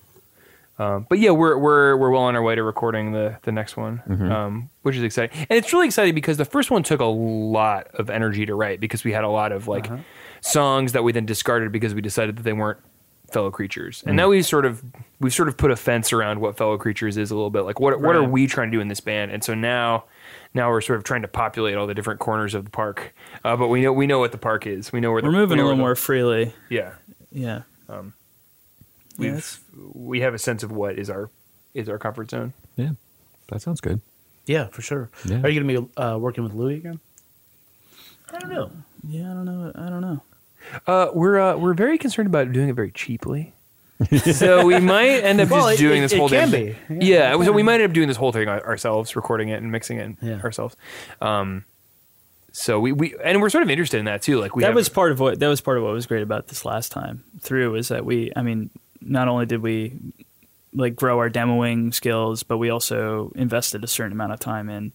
[0.84, 3.78] Um, but yeah, we're we're we're well on our way to recording the the next
[3.78, 7.06] one, um, which is exciting, and it's really exciting because the first one took a
[7.06, 9.90] lot of energy to write because we had a lot of like
[10.42, 12.80] songs that we then discarded because we decided that they weren't
[13.32, 14.84] fellow creatures, and now we sort of
[15.20, 17.62] we've sort of put a fence around what fellow creatures is a little bit.
[17.62, 20.06] Like what what are we trying to do in this band, and so now.
[20.56, 23.56] Now we're sort of trying to populate all the different corners of the park, uh,
[23.56, 24.94] but we know we know what the park is.
[24.94, 26.54] We know where We're moving we a little more the- freely.
[26.70, 26.92] Yeah,
[27.32, 27.64] Yeah.
[29.18, 29.60] We've
[29.94, 31.30] we have a sense of what is our
[31.74, 32.54] is our comfort zone.
[32.76, 32.92] yeah,
[33.50, 34.00] that sounds good.
[34.46, 35.10] yeah, for sure.
[35.26, 35.42] Yeah.
[35.44, 37.00] Are you going to be uh, working with Louis again?
[38.34, 38.72] I don't know.
[39.08, 39.72] Yeah, I don't know.
[39.76, 40.24] I don't know.
[40.88, 43.54] Uh, we're uh, we're very concerned about doing it very cheaply.
[44.34, 46.76] so we might end up Well, just it- doing it- this it whole can damn-
[46.90, 47.06] be.
[47.06, 49.98] Yeah, so we might end up doing this whole thing ourselves, recording it and mixing
[50.00, 50.40] it Yeah.
[50.42, 50.76] ourselves.
[51.22, 51.64] Um,
[52.52, 54.40] so we, we and we're sort of interested in that too.
[54.40, 56.24] Like we that have- was part of what that was part of what was great
[56.24, 58.70] about this last time through is that we I mean
[59.06, 59.94] not only did we
[60.76, 64.92] like grow our demoing skills but we also invested a certain amount of time in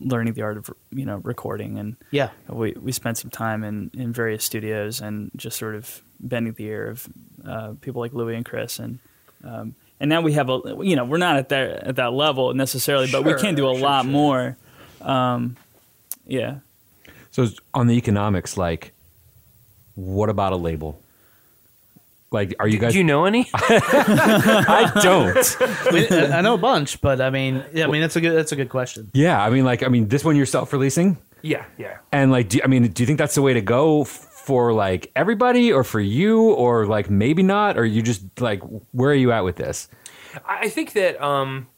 [0.00, 2.30] learning the art of you know recording and Yeah.
[2.48, 6.64] we we spent some time in in various studios and just sort of bending the
[6.66, 7.08] ear of
[7.44, 8.98] uh, people like Louis and Chris and
[9.42, 12.54] um, and now we have a you know we're not at that at that level
[12.54, 14.12] necessarily but we can do a sure, lot sure.
[14.12, 14.56] more
[15.00, 15.56] um,
[16.26, 16.58] yeah
[17.32, 18.92] So on the economics, like,
[19.96, 21.00] what about a label?
[22.32, 22.92] Like, are you guys?
[22.92, 23.48] Do you know any?
[23.54, 25.56] I don't.
[26.32, 28.56] I know a bunch, but I mean, yeah, I mean, that's a good that's a
[28.56, 29.10] good question.
[29.12, 31.98] yeah, I mean, like, I mean, this one you're self-releasing, yeah, yeah.
[32.10, 35.12] and like, do, I mean, do you think that's the way to go for like
[35.14, 38.62] everybody, or for you, or like maybe not, or you just like,
[38.92, 39.88] where are you at with this?
[40.46, 41.68] I I think that um,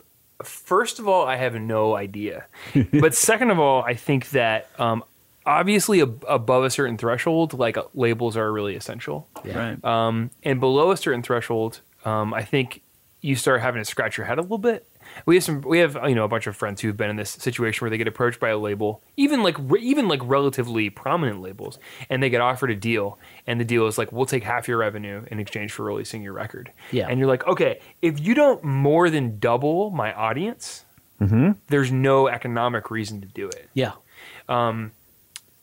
[0.43, 2.47] first of all, I have no idea,
[2.93, 5.03] but second of all, I think that um,
[5.47, 9.29] obviously ab- above a certain threshold, like uh, labels are really essential.
[9.45, 12.83] right Um, and below a certain threshold, um, I think
[13.21, 14.87] you start having to scratch your head a little bit.
[15.27, 17.31] We have some, we have you know a bunch of friends who've been in this
[17.31, 21.43] situation where they get approached by a label, even like re- even like relatively prominent
[21.43, 21.79] labels,
[22.09, 24.79] and they get offered a deal, and the deal is like we'll take half your
[24.79, 26.73] revenue in exchange for releasing your record.
[26.91, 27.07] Yeah.
[27.09, 30.85] and you're like, okay, if you don't more than double my audience,
[31.21, 31.53] Mm-hmm.
[31.69, 33.93] there's no economic reason to do it Yeah.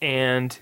[0.01, 0.57] And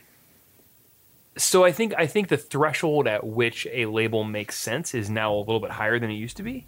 [1.37, 5.33] so I think I think the threshold at which a label makes sense is now
[5.33, 6.65] a little bit higher than it used to be,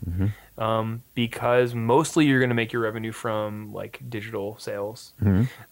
[0.58, 5.14] um, because mostly you're going to make your revenue from like digital sales.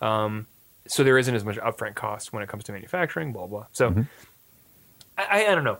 [0.02, 0.48] Um,
[0.88, 3.32] so there isn't as much upfront cost when it comes to manufacturing.
[3.32, 3.66] Blah blah.
[3.72, 3.90] So
[5.18, 5.78] I, I, I don't know.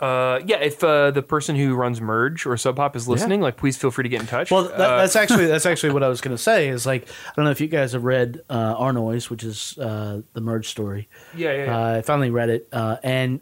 [0.00, 3.56] Uh, yeah, if uh, the person who runs Merge or Sub Pop is listening, like,
[3.56, 4.50] please feel free to get in touch.
[4.50, 6.68] Well, that, Uh, that's actually that's actually what I was going to say.
[6.68, 9.76] Is like I don't know if you guys have read uh, Our Noise, which is
[9.78, 11.08] uh, the merge story.
[11.34, 11.76] yeah, yeah, yeah.
[11.78, 13.40] Uh, I finally read it, uh, and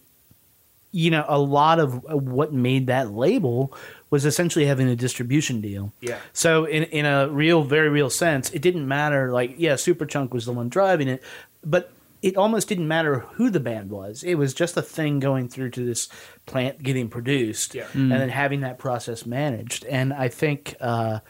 [0.93, 3.77] you know a lot of what made that label
[4.09, 5.93] was essentially having a distribution deal.
[6.01, 6.19] Yeah.
[6.33, 9.31] So in in a real, very real sense, it didn't matter.
[9.33, 11.23] Like, yeah, Superchunk was the one driving it,
[11.65, 11.93] but
[12.27, 14.23] it almost didn't matter who the band was.
[14.25, 16.09] It was just a thing going through to this
[16.45, 17.87] plant getting produced, Yeah.
[17.95, 19.85] and then having that process managed.
[19.85, 21.21] And I think uh,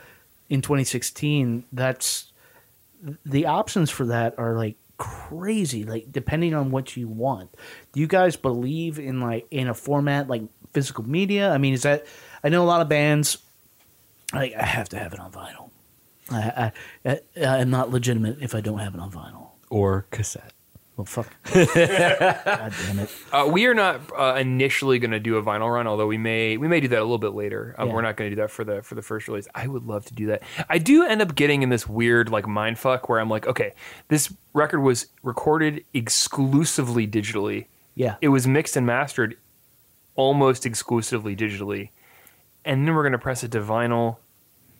[0.48, 2.32] in 2016, that's
[3.26, 7.50] the options for that are like crazy like depending on what you want
[7.92, 10.40] do you guys believe in like in a format like
[10.72, 12.06] physical media i mean is that
[12.42, 13.36] i know a lot of bands
[14.32, 15.68] like i have to have it on vinyl
[16.30, 16.72] i
[17.04, 20.52] i, I i'm not legitimate if i don't have it on vinyl or cassette.
[20.96, 25.42] Well fuck god damn it Uh, we are not uh, initially going to do a
[25.42, 27.74] vinyl run, although we may we may do that a little bit later.
[27.78, 27.94] Um, Yeah.
[27.94, 29.46] We're not going to do that for the for the first release.
[29.54, 30.42] I would love to do that.
[30.68, 33.72] I do end up getting in this weird like mind fuck where I'm like, okay,
[34.08, 37.66] this record was recorded exclusively digitally.
[37.94, 39.36] yeah It was mixed and mastered
[40.14, 41.90] almost exclusively digitally,
[42.64, 44.16] and then we're going to press it to vinyl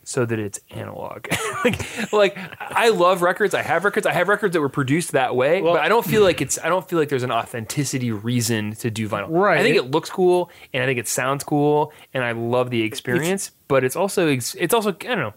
[0.07, 1.27] so that it's analog.
[1.65, 3.55] like, like I love records.
[3.55, 4.07] I have records.
[4.07, 6.59] I have records that were produced that way, but I don't feel like it's.
[6.63, 9.27] I don't feel like there's an authenticity reason to do vinyl.
[9.29, 9.59] Right.
[9.59, 12.83] I think it looks cool, and I think it sounds cool, and I love the
[12.83, 13.51] experience.
[13.67, 14.29] but it's also.
[14.29, 14.91] It's also.
[14.91, 15.35] I don't know.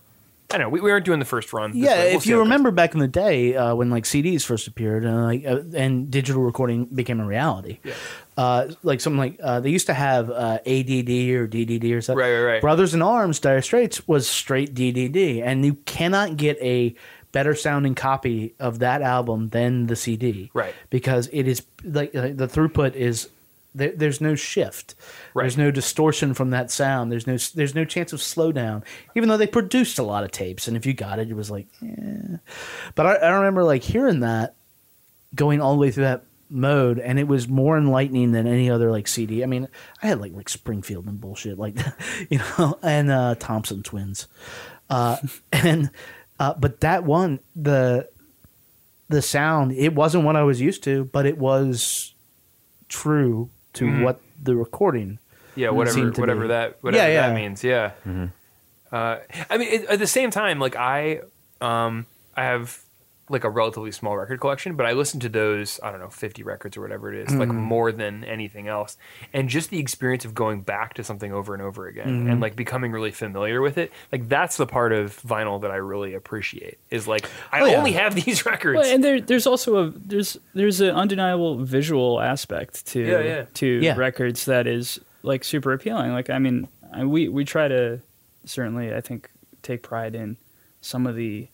[0.51, 0.69] I don't know.
[0.69, 1.73] We, we aren't doing the first run.
[1.75, 2.05] yeah.
[2.05, 2.47] We'll if you how it goes.
[2.47, 6.09] remember back in the day uh, when like CDs first appeared and like uh, and
[6.09, 7.77] digital recording became a reality,
[8.35, 12.19] uh, like something like uh, they used to have uh, ADD or DDD or something.
[12.19, 12.61] Right, right, right.
[12.61, 16.95] Brothers in Arms, Dire Straits was straight DDD, and you cannot get a
[17.31, 20.49] better sounding copy of that album than the CD.
[20.55, 20.73] Right.
[20.89, 23.29] because it is like the throughput is.
[23.79, 24.95] There, there's no shift.
[25.33, 25.43] Right.
[25.43, 27.11] There's no distortion from that sound.
[27.11, 28.83] There's no there's no chance of slowdown.
[29.15, 31.49] Even though they produced a lot of tapes, and if you got it, it was
[31.49, 32.37] like, eh.
[32.95, 34.55] But I, I remember like hearing that,
[35.33, 38.91] going all the way through that mode, and it was more enlightening than any other
[38.91, 39.43] like CD.
[39.43, 39.67] I mean,
[40.01, 41.77] I had like like Springfield and bullshit like,
[42.29, 44.27] you know, and uh, Thompson Twins,
[44.89, 45.17] uh,
[45.51, 45.91] and
[46.39, 48.09] uh, but that one the
[49.09, 52.13] the sound it wasn't what I was used to, but it was
[52.87, 54.03] true to Mhm.
[54.03, 55.19] what the recording
[55.55, 56.47] yeah, whatever, to whatever be.
[56.49, 57.35] that, whatever Yeah, that yeah.
[57.35, 57.63] means.
[57.63, 57.91] Yeah.
[58.91, 59.17] Uh,
[59.49, 61.21] I mean, it, at the same time, like I,
[61.61, 62.05] um,
[62.35, 62.79] I have
[63.29, 65.79] like a relatively small record collection, but I listen to those.
[65.83, 67.55] I don't know, fifty records or whatever it is, like Mhm.
[67.55, 68.97] more than anything else.
[69.33, 72.31] And just the experience of going back to something over and over again, Mhm.
[72.31, 75.75] and like becoming really familiar with it, like that's the part of vinyl that I
[75.75, 76.77] really appreciate.
[76.89, 77.77] Is like I Oh, yeah.
[77.77, 78.77] only have these records.
[78.77, 83.45] Well, and there, there's also a there's there's an undeniable visual aspect to Yeah, yeah.
[83.55, 83.95] to Yeah.
[83.95, 86.11] records that is like super appealing.
[86.13, 87.99] Like I mean, I, we we try to
[88.45, 89.29] certainly I think
[89.61, 90.37] take pride in
[90.81, 91.47] some of the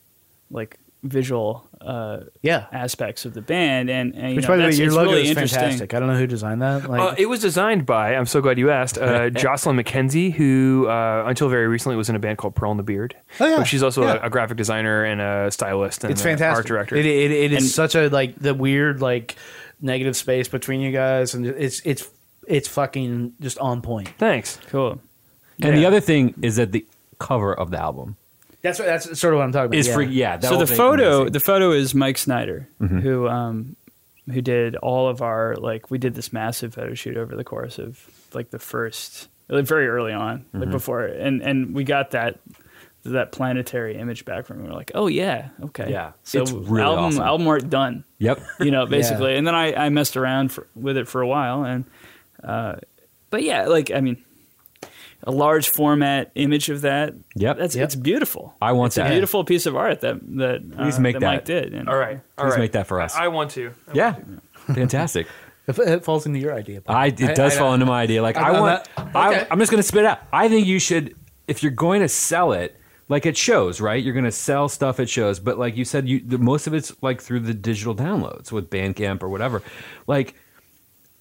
[0.52, 0.78] like
[1.10, 4.72] visual uh, yeah aspects of the band and, and you Which, know, by the way,
[4.74, 5.60] your logo really is interesting.
[5.60, 5.94] fantastic.
[5.94, 6.90] I don't know who designed that.
[6.90, 10.88] Like, uh, it was designed by, I'm so glad you asked, uh, Jocelyn Mackenzie, who
[10.88, 13.16] uh, until very recently was in a band called Pearl and the Beard.
[13.40, 13.58] Oh, yeah.
[13.58, 14.16] But she's also Yeah.
[14.24, 16.58] a, a graphic designer and a stylist and it's fantastic.
[16.58, 16.96] art director.
[16.96, 19.36] It, it, it is And- such a like the weird like
[19.82, 22.10] negative space between you guys, and it's it's
[22.48, 24.10] it's fucking just on point.
[24.18, 24.58] Thanks.
[24.70, 25.00] Cool.
[25.62, 26.86] And the other thing is that the
[27.20, 28.18] cover of the album
[28.66, 29.78] That's what- that's sort of what I'm talking about.
[29.78, 29.94] is yeah.
[29.94, 30.40] for yeah.
[30.40, 33.02] So the thing- photo the photo is Mike Snyder Mhm.
[33.02, 33.76] who um
[34.32, 37.78] who did all of our like we did this massive photo shoot over the course
[37.80, 38.00] of
[38.34, 40.72] like the first like very early on like Mhm.
[40.72, 42.40] before and and we got that
[43.04, 44.66] that planetary image back from him.
[44.68, 47.22] We're like, oh yeah, okay, Yeah, So it's really album awesome.
[47.22, 48.04] album art done.
[48.18, 48.40] Yep.
[48.62, 48.90] You know, Yeah.
[48.90, 49.36] basically.
[49.36, 51.86] And then I I messed around for, with it for a while and
[52.44, 52.78] uh,
[53.30, 54.24] but yeah, like I mean,
[55.26, 57.14] a large format image of that.
[57.36, 57.58] Yep.
[57.58, 58.56] that's it's beautiful.
[58.62, 59.02] I want that.
[59.02, 59.12] it's that.
[59.12, 61.26] a beautiful piece of art that that Please uh, make that, that.
[61.28, 61.74] Mike did.
[61.74, 62.20] And All right.
[62.38, 62.60] All Please right.
[62.60, 63.16] make that for us.
[63.16, 63.74] I, I want to.
[63.94, 64.16] yeah,
[64.74, 65.28] fantastic.
[65.68, 66.84] It, it falls into your idea.
[66.88, 68.22] I it does I- fall into my idea.
[68.22, 69.48] Like I, I'm want, not- I, okay.
[69.50, 70.20] I'm just going to spit it out.
[70.32, 71.16] I think you should,
[71.48, 74.04] if you're going to sell it, like it shows, right?
[74.04, 76.76] You're going to sell stuff at shows, but like you said, you the, most of
[76.76, 79.64] it's like through the digital downloads with Bandcamp or whatever.
[80.06, 80.36] Like,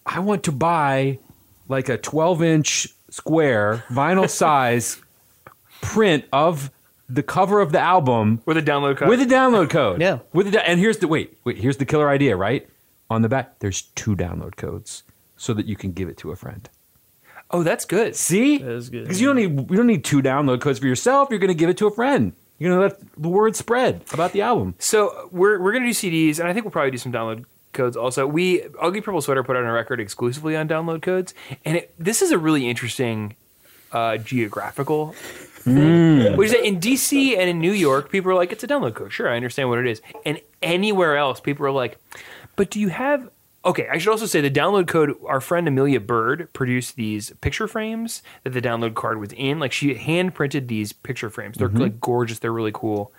[0.04, 1.20] I want to buy
[1.68, 5.00] like a 12 inch square vinyl size
[5.80, 6.70] print of
[7.08, 9.08] the cover of the album with a download code.
[9.08, 10.00] with a download code.
[10.00, 10.18] Yeah.
[10.32, 12.68] With a da- and here's the wait, wait, here's the killer idea, right?
[13.10, 15.02] On the back, there's two download codes
[15.36, 16.68] so that you can give it to a friend.
[17.50, 18.16] Oh, that's good.
[18.16, 18.58] See?
[18.58, 19.02] That is good.
[19.04, 21.28] Because you don't need you don't need two download codes for yourself.
[21.30, 22.32] You're going to give it to a friend.
[22.58, 24.74] You're going to let the word spread about the album.
[24.78, 27.44] So we're we're gonna do CDs, and I think we'll probably do some download
[27.74, 27.96] codes.
[27.96, 31.94] Also, we Ugly Purple Sweater put out a record exclusively on download codes, and it,
[31.98, 33.36] this is a really interesting
[33.92, 36.36] uh, geographical thing.
[36.36, 38.94] Which is that in DC and in New York, people are like, "It's a download
[38.94, 40.00] code." Sure, I understand what it is.
[40.24, 41.98] And anywhere else, people are like,
[42.56, 43.28] "But do you have?"
[43.66, 45.14] Okay, I should also say the download code.
[45.26, 49.58] Our friend Amelia Bird produced these picture frames that the download card was in.
[49.58, 51.56] Like she hand printed these picture frames.
[51.56, 52.40] They're like gorgeous.
[52.40, 53.12] They're really cool.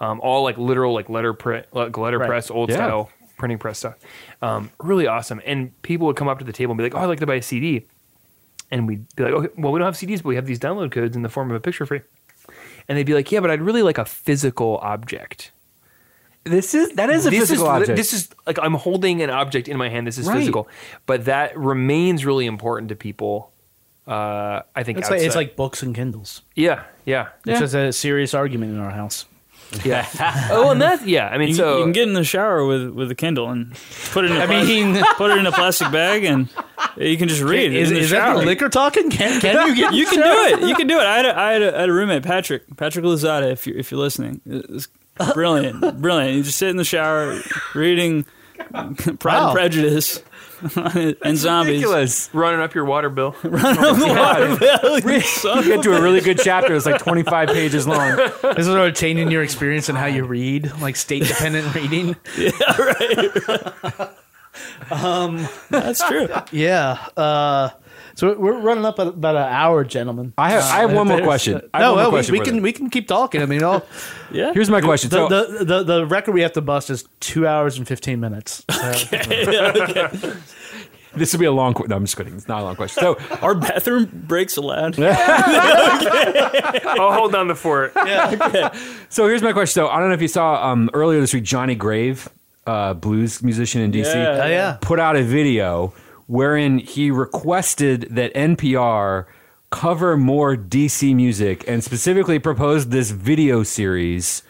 [0.00, 2.76] Um, all like literal like letter print, like letterpress, old Yeah.
[2.76, 3.10] style
[3.42, 3.96] printing press stuff.
[4.40, 5.42] Um, really awesome.
[5.44, 7.26] And people would come up to the table and be like, "Oh, I'd like to
[7.26, 7.86] buy a CD."
[8.70, 10.92] And we'd be like, "Okay, well, we don't have CDs, but we have these download
[10.92, 12.02] codes in the form of a picture frame."
[12.88, 15.50] And they'd be like, "Yeah, but I'd really like a physical object."
[16.44, 17.96] This is that is a this physical is, object.
[17.96, 20.06] This is like I'm holding an object in my hand.
[20.06, 20.38] This is Right.
[20.38, 20.68] physical,
[21.06, 23.50] but that remains really important to people.
[24.06, 26.42] Uh, I think It's like, it's like books and Kindles.
[26.56, 29.26] yeah, yeah, It's just a serious argument in our house.
[29.84, 30.06] Yeah.
[30.50, 31.28] oh, and that yeah.
[31.28, 33.74] I mean, You, so you can get in the shower with with a Kindle and
[34.12, 34.36] put it in.
[34.36, 36.48] A I plas- mean- put it in a plastic bag and
[36.96, 37.72] you can just read.
[37.72, 39.10] Is, in the is that the liquor talking?
[39.10, 40.24] Can, can you get You can do
[40.64, 40.68] it.
[40.68, 41.06] You can do it.
[41.06, 43.50] I had a, I had a, I had a roommate, Patrick, Patrick Lozada.
[43.52, 44.88] If you're if you're listening, it's
[45.34, 46.36] brilliant, brilliant.
[46.36, 47.40] You just sit in the shower
[47.74, 48.24] reading
[48.72, 49.48] Pride Wow.
[49.48, 50.22] and Prejudice
[51.22, 51.72] and zombies.
[51.74, 52.30] ridiculous.
[52.32, 53.34] running up your water bill.
[53.42, 55.62] Running up the water bill.
[55.62, 56.74] You get to a really good chapter.
[56.74, 58.16] It's like 25 pages long.
[58.42, 62.16] This is of changing your experience and how you read, like state dependent reading.
[62.36, 64.08] Yeah,
[64.90, 66.28] Um That's true.
[66.50, 67.08] Yeah.
[67.16, 67.70] Uh,
[68.14, 70.32] so we're running up about an hour, gentlemen.
[70.38, 71.60] I have, I have one more question.
[71.74, 72.62] I have No, one more well, we, question we for can them.
[72.62, 73.42] we can keep talking.
[73.42, 73.84] I mean, all,
[74.32, 74.52] Yeah.
[74.54, 75.10] Here's my question.
[75.10, 78.20] the, So, the, the the record we have to bust is two hours and fifteen
[78.20, 78.64] minutes.
[81.12, 81.74] So, this will be a long.
[81.74, 82.34] qu- No, I'm just kidding.
[82.34, 83.02] It's not a long question.
[83.02, 84.98] So, Are bathroom breaks allowed?
[84.98, 85.12] I'll
[87.12, 87.92] hold down the fort.
[89.10, 89.74] so here's my question.
[89.74, 92.28] So, I don't know if you saw um, earlier this week, Jonny Grave,
[92.66, 94.40] uh, blues musician in DC, Yeah.
[94.42, 94.78] Oh, yeah.
[94.80, 95.92] put out a video
[96.32, 99.26] wherein he requested that NPR
[99.68, 104.42] cover more DC music and specifically proposed this video series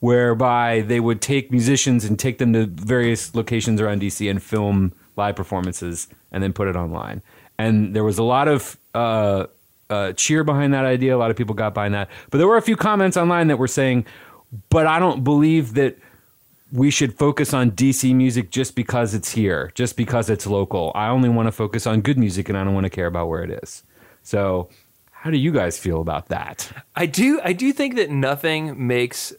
[0.00, 4.92] whereby they would take musicians and take them to various locations around DC and film
[5.14, 7.22] live performances and then put it online.
[7.56, 9.46] And there was a lot of uh,
[9.90, 11.14] uh, cheer behind that idea.
[11.14, 12.10] A lot of people got behind that.
[12.30, 14.06] But there were a few comments online that were saying,
[14.70, 15.98] but I don't believe that
[16.72, 20.92] we should focus on DC music just because it's here, just because it's local.
[20.94, 23.28] I only want to focus on good music and I don't want to care about
[23.28, 23.82] where it is.
[24.22, 24.68] So,
[25.10, 26.70] how do you guys feel about that?
[26.94, 27.40] I do.
[27.42, 29.32] I do think that nothing makes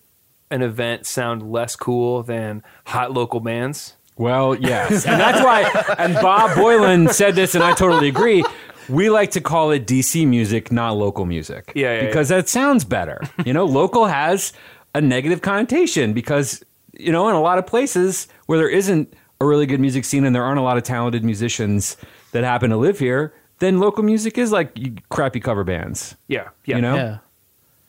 [0.52, 3.96] an event sound less cool than hot local bands.
[4.18, 5.06] Well, yes.
[5.06, 5.62] And that's why,
[5.98, 8.44] and Bob Boilen said this, and I totally agree.
[8.90, 11.72] We like to call it DC music, not local music.
[11.76, 13.22] Yeah, yeah, Because that sounds better.
[13.46, 14.52] You know, local has
[14.94, 16.64] a negative connotation because,
[17.00, 20.26] you know, in a lot of places where there isn't a really good music scene
[20.26, 21.98] and there aren't a lot of talented musicians
[22.34, 24.78] that happen to live here, then local music is like
[25.10, 26.16] crappy cover bands.
[26.28, 26.76] Yeah, yeah.
[26.76, 26.96] You know?
[26.96, 27.18] yeah.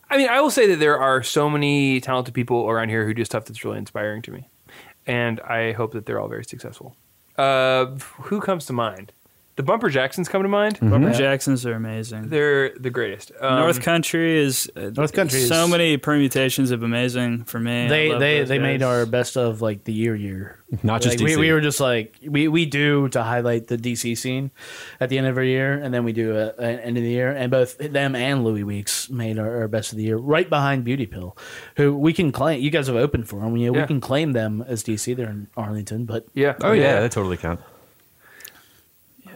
[0.09, 3.15] I mean, I will say that there are so many talented people around here who
[3.15, 4.49] do stuff that's really inspiring to me,
[5.07, 6.97] and I hope that they're all very successful.
[7.37, 7.87] Uh,
[8.23, 9.13] who comes to mind?
[9.61, 10.77] The Bumper Jacksons come to mind.
[10.77, 10.89] Mm-hmm.
[10.89, 12.31] Bumper Jacksons are amazing.
[12.31, 13.31] They're the greatest.
[13.43, 17.85] Um, North Country is uh, North Country So is- many permutations of amazing for me.
[17.85, 20.57] I They love they those they made our best of like the year year.
[20.83, 21.41] Not just Like, we, DC.
[21.41, 24.51] we were just like we, we do to highlight the DC scene
[24.99, 27.11] at the end of every year, and then we do a, an end of the
[27.11, 30.49] year, and both them and Louis Weeks made our, our best of the year, right
[30.49, 31.37] behind Beauty Pill,
[31.77, 32.63] who we can claim.
[32.63, 33.57] You guys have opened for them.
[33.59, 33.83] You know, Yeah.
[33.83, 35.15] We can claim them as DC.
[35.15, 36.55] They're in Arlington, but Yeah.
[36.63, 37.63] Oh, yeah, that totally counts.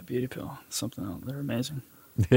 [0.05, 0.59] Yeah, Beauty Pill.
[0.69, 1.23] Something else.
[1.25, 1.83] They're amazing.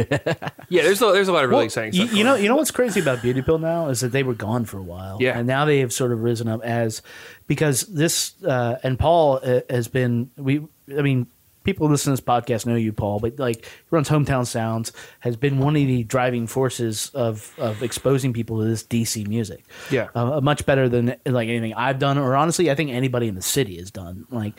[0.69, 2.17] Yeah, there's a, there's a lot of really Well, exciting you, stuff.
[2.17, 2.41] you going know, on.
[2.43, 4.83] you know what's crazy about Beauty Pill now is that they were gone for a
[4.83, 5.37] while, Yeah.
[5.37, 7.01] and now they have sort of risen up as
[7.45, 10.65] because this uh, and Paul uh, has been we.
[10.97, 11.27] I mean,
[11.63, 14.91] people who listen to this podcast know you, Paul, but like he runs Hometown Sounds
[15.19, 19.63] has been one of the driving forces of of exposing people to this DC music.
[19.91, 20.07] Yeah.
[20.15, 23.41] uh, much better than like anything I've done, or honestly, I think anybody in the
[23.43, 24.25] city has done.
[24.31, 24.53] Like,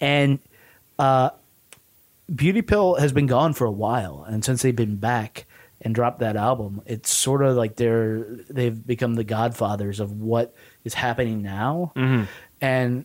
[0.00, 0.38] and
[0.98, 1.30] uh,
[2.34, 5.46] Beauty Pill has been gone for a while, and since they've been back
[5.80, 10.54] and dropped that album, it's sort of like they're they've become the godfathers of what
[10.84, 11.92] is happening now.
[12.60, 13.04] And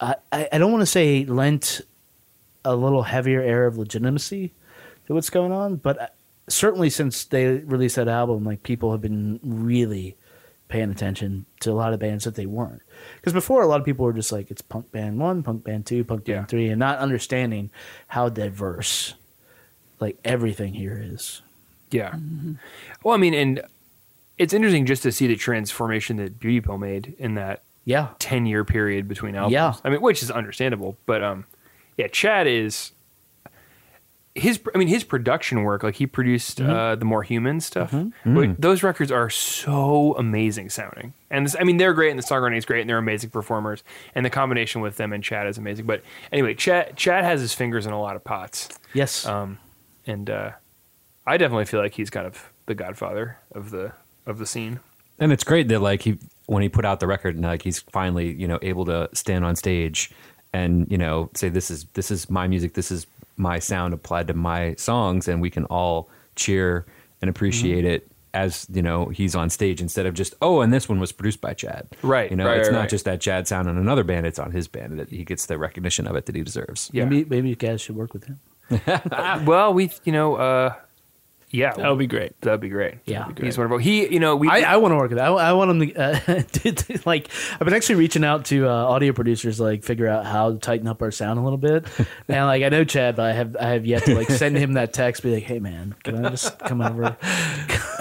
[0.00, 1.80] I, I I don't want to say lent
[2.64, 4.52] a little heavier air of legitimacy
[5.06, 6.06] to what's going on, but uh,
[6.48, 10.16] certainly since they released that album, like people have been really
[10.72, 12.80] paying attention to a lot of bands that they weren't.
[13.16, 15.84] Because before, a lot of people were just like, it's punk band one, punk band
[15.86, 16.44] two, punk band Yeah.
[16.46, 17.70] three, and not understanding
[18.08, 19.14] how diverse
[20.00, 21.42] like everything here is.
[21.90, 22.14] Yeah.
[23.04, 23.60] Well, I mean, and
[24.38, 28.08] it's interesting just to see the transformation that Beauty Pill made in that Yeah.
[28.18, 29.52] 10 year period between albums.
[29.52, 29.74] Yeah.
[29.84, 31.44] I mean, which is understandable, but um
[31.98, 32.92] yeah, Chad is
[34.34, 36.70] his I mean his production work like he produced Mm-hmm.
[36.70, 37.94] uh the more human stuff.
[38.24, 41.12] Wait, Those records are so amazing sounding.
[41.30, 43.82] And this, I mean they're great and the songwriting is great and they're amazing performers
[44.14, 45.84] and the combination with them and Chad is amazing.
[45.86, 46.02] But
[46.32, 48.68] anyway, Chad Chad has his fingers in a lot of pots.
[48.94, 49.26] Yes.
[49.26, 49.58] Um
[50.06, 50.50] and uh
[51.26, 53.92] I definitely feel like he's kind of the godfather of the
[54.26, 54.80] of the scene.
[55.18, 57.80] And it's great that like he when he put out the record and like he's
[57.80, 60.10] finally you know able to stand on stage
[60.54, 63.06] and you know say this is this is my music this is
[63.36, 66.86] my sound applied to my songs and we can all cheer
[67.20, 67.94] and appreciate Mm-hmm.
[67.94, 71.12] it as you know he's on stage instead of just oh and this one was
[71.12, 72.88] produced by Chad Right, you know right, it's right, not right.
[72.90, 75.58] just that Chad sound on another band it's on his band that he gets the
[75.58, 77.04] recognition of it that he deserves Yeah.
[77.04, 78.40] Maybe maybe you guys should work with him.
[79.44, 80.74] Well, we you know uh
[81.52, 82.40] yeah, That would be great.
[82.40, 82.94] That'd be great.
[83.04, 83.20] Yeah.
[83.20, 83.76] That'd be He's wonderful.
[83.78, 84.48] He, you know, we.
[84.48, 85.28] I, I want to work with that.
[85.28, 87.28] I, I want him to, uh, to, to, like.
[87.52, 90.88] I've been actually reaching out to uh, audio producers, like figure out how to tighten
[90.88, 91.86] up our sound a little bit.
[92.28, 94.72] and like I know Chad, but I have I have yet to like send him
[94.74, 97.16] that text, be like, "Hey man, can I just come over?"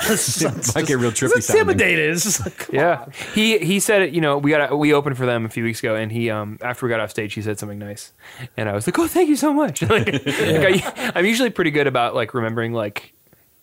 [0.10, 2.12] it might get real trippy It's intimidated.
[2.12, 3.06] It's just like, yeah.
[3.34, 4.14] He he said it.
[4.14, 6.58] You know, we got we opened for them a few weeks ago, and he um
[6.62, 8.14] after we got off stage, he said something nice,
[8.58, 9.82] and I was like, oh, thank you so much.
[9.92, 13.14] like, like, I, I'm usually pretty good about like remembering like.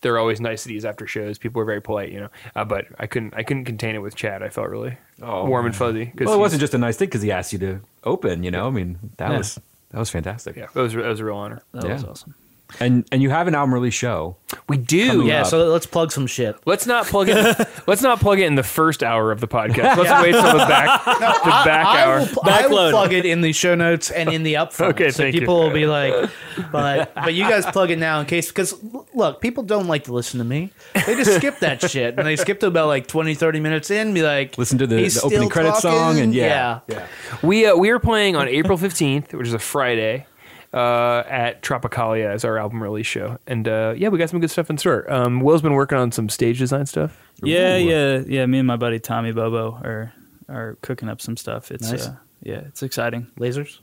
[0.00, 1.38] There are always niceties after shows.
[1.38, 2.28] People are very polite, you know.
[2.54, 4.42] Uh, but I couldn't, I couldn't contain it with Chad.
[4.42, 6.12] I felt really warm and fuzzy.
[6.20, 8.68] well it wasn't just a nice thing because he asked you to open you know
[8.68, 9.38] I mean that Yeah.
[9.38, 9.58] was
[9.90, 11.62] that was fantastic Yeah, that was that was a real honor.
[11.72, 12.34] That was awesome.
[12.78, 14.36] and and you have an album release show
[14.68, 15.26] We do.
[15.26, 15.40] Yeah.
[15.40, 15.46] up.
[15.48, 16.54] So let's plug some shit.
[16.66, 17.68] Let's not plug it.
[17.88, 19.96] let's not plug it in the first hour of the podcast.
[19.96, 22.18] Let's wait till the back, the back I hour.
[22.20, 22.90] will, I will Backload.
[22.90, 24.90] plug it in the show notes and in the upfront.
[24.90, 25.40] Okay, so thank you.
[25.40, 26.30] people will be like,
[26.70, 28.74] but but you guys plug it now in case because
[29.18, 30.70] look, people don't like to listen to me.
[30.94, 34.14] They just skip that shit and they skip to about like 20, 30 minutes in,
[34.14, 36.80] be like, Listen to the- the opening credit talking?" song and yeah.
[36.88, 37.06] yeah.
[37.42, 40.26] We uh, we are playing on April fifteenth, which is a Friday,
[40.72, 44.50] uh, at Tropicalia as our album release show, and uh, yeah, we got some good
[44.50, 45.10] stuff in store.
[45.12, 47.16] Um, Will's been working on some stage design stuff.
[47.42, 48.46] Yeah, yeah, yeah.
[48.46, 50.12] Me and my buddy Tommy Bobo are
[50.48, 51.70] are cooking up some stuff.
[51.70, 52.06] It's Nice.
[52.06, 53.26] uh, yeah, it's exciting.
[53.38, 53.78] lasers.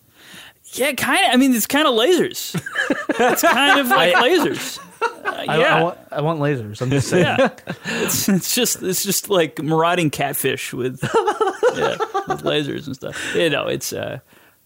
[0.74, 1.34] Yeah, kind of.
[1.34, 2.60] I mean, it's kind of lasers.
[3.10, 4.80] it's kind of like lasers.
[5.02, 6.82] Uh, I, yeah, I, want, I want lasers.
[6.82, 7.26] I'm just saying.
[7.26, 7.50] yeah.
[7.86, 13.36] It's, it's just it's just like marauding catfish with yeah with lasers and stuff.
[13.36, 14.20] You know, it's uh,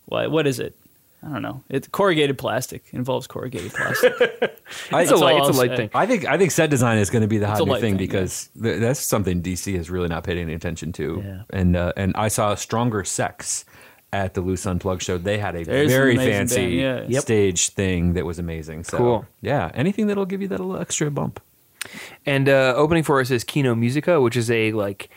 [0.06, 0.76] what what is it?
[1.22, 1.64] I don't know.
[1.70, 2.84] It's corrugated plastic.
[2.94, 4.14] It involves corrugated plastic.
[4.92, 5.90] It's a light, it's a I'll light thing.
[5.96, 7.98] I think I think set design is going to be the hot new thing thing,
[7.98, 11.24] because th- that's something DC has really not paid any attention to.
[11.26, 11.42] Yeah.
[11.50, 13.66] And uh, and I saw Stronger Sex
[14.12, 15.18] at the Loose Unplugged show.
[15.18, 17.20] They had a There's very fancy band, yeah.
[17.20, 18.84] Stage thing that was amazing.
[18.84, 19.26] So, Cool.
[19.42, 21.42] Yeah, anything that'll give you that little extra bump.
[22.26, 25.10] And uh, opening for us is Kino Musica, which is a like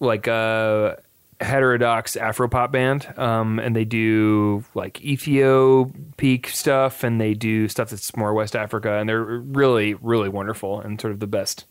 [0.00, 0.96] like uh,
[1.40, 7.90] heterodox Afro pop band, um, and they do like Ethiopic stuff, and they do stuff
[7.90, 11.64] that's more West Africa, and they're really really wonderful and sort of the best.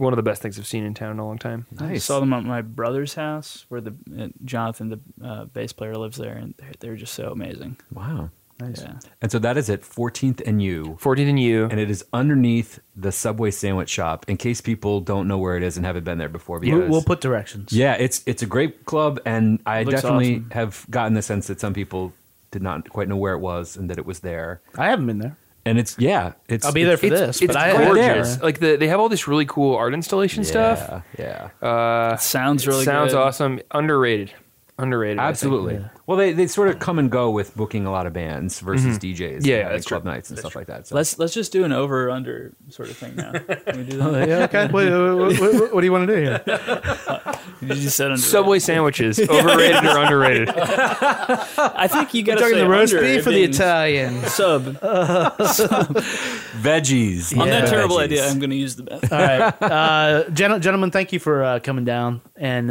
[0.00, 1.66] One of the best things I've seen in town in a long time.
[1.78, 5.94] I saw them at my brother's house where the uh, Jonathan, the uh, bass player,
[5.96, 7.76] lives there, and they're, they're just so amazing.
[7.92, 8.30] Wow.
[8.60, 8.82] Nice.
[8.82, 8.98] Yeah.
[9.22, 10.98] And so that is at 14th and U.
[11.00, 11.68] 14th and U.
[11.70, 14.26] And it is underneath the Subway sandwich shop.
[14.28, 16.88] In case people don't know where it is and haven't been there before, because We'll,
[16.88, 17.72] we'll put directions.
[17.72, 20.50] Yeah, it's it's a great club, and I Looks definitely awesome.
[20.50, 22.12] have gotten the sense that some people
[22.50, 24.60] did not quite know where it was and that it was there.
[24.76, 25.36] I haven't been there.
[25.70, 28.36] And it's yeah, it's I'll be there for it's, this, it's but I gorgeous.
[28.36, 28.42] Yeah.
[28.42, 31.04] Like the, they have all this really cool art installation stuff.
[31.16, 33.20] Yeah, yeah, Sounds really Sounds good.
[33.20, 33.60] awesome.
[33.70, 34.32] Underrated.
[34.82, 35.18] Underrated.
[35.18, 35.30] I think.
[35.30, 35.84] absolutely.
[36.06, 38.98] Well, they they sort of come and go with booking a lot of bands versus
[38.98, 40.10] DJs, Yeah, and yeah, having that's club true.
[40.12, 40.86] nights and stuff like that.
[40.88, 40.94] So.
[40.96, 43.32] Let's let's just do an over under sort of thing now.
[43.32, 44.28] Can we do that?
[44.28, 44.66] yeah, okay.
[44.72, 46.42] Wait, what, what, what do you want to do here?
[47.62, 48.16] You just said under.
[48.22, 50.48] Subway sandwiches, overrated or underrated?
[50.48, 54.22] I think you got to Talking say the roast under, beef it or the Italian?
[54.24, 54.62] Sub.
[56.62, 58.02] veggies On that terrible Veggies.
[58.04, 59.12] idea, I'm going to use the best.
[59.12, 62.70] All right, uh, gen- gentlemen, thank you for uh, coming down and.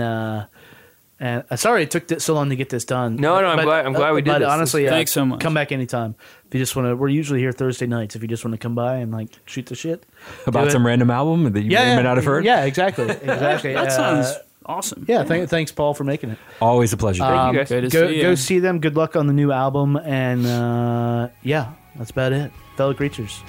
[1.22, 3.18] Uh, and uh, sorry it took th- so long to get this done.
[3.18, 4.48] No, no, I'm glad- I'm glad we did But this.
[4.48, 5.42] honestly, uh, Thanks so much.
[5.42, 6.16] Come back anytime
[6.48, 6.96] if you just want to.
[6.96, 8.16] We're usually here Thursday nights.
[8.16, 10.06] If you just want to come by and like shoot the shit
[10.48, 12.46] about some random album that you yeah, may yeah, may not have heard.
[12.46, 13.74] Yeah, exactly, exactly.
[13.80, 15.04] That Uh, sounds awesome.
[15.10, 16.38] Yeah, th- thanks, Paul, for making it.
[16.62, 17.24] Always a pleasure.
[17.24, 17.70] Thank Um, you guys.
[17.70, 18.80] Good to go see go see them.
[18.80, 22.52] Good luck on the new album, and uh, yeah, that's about it.
[22.78, 23.42] Fellow creatures,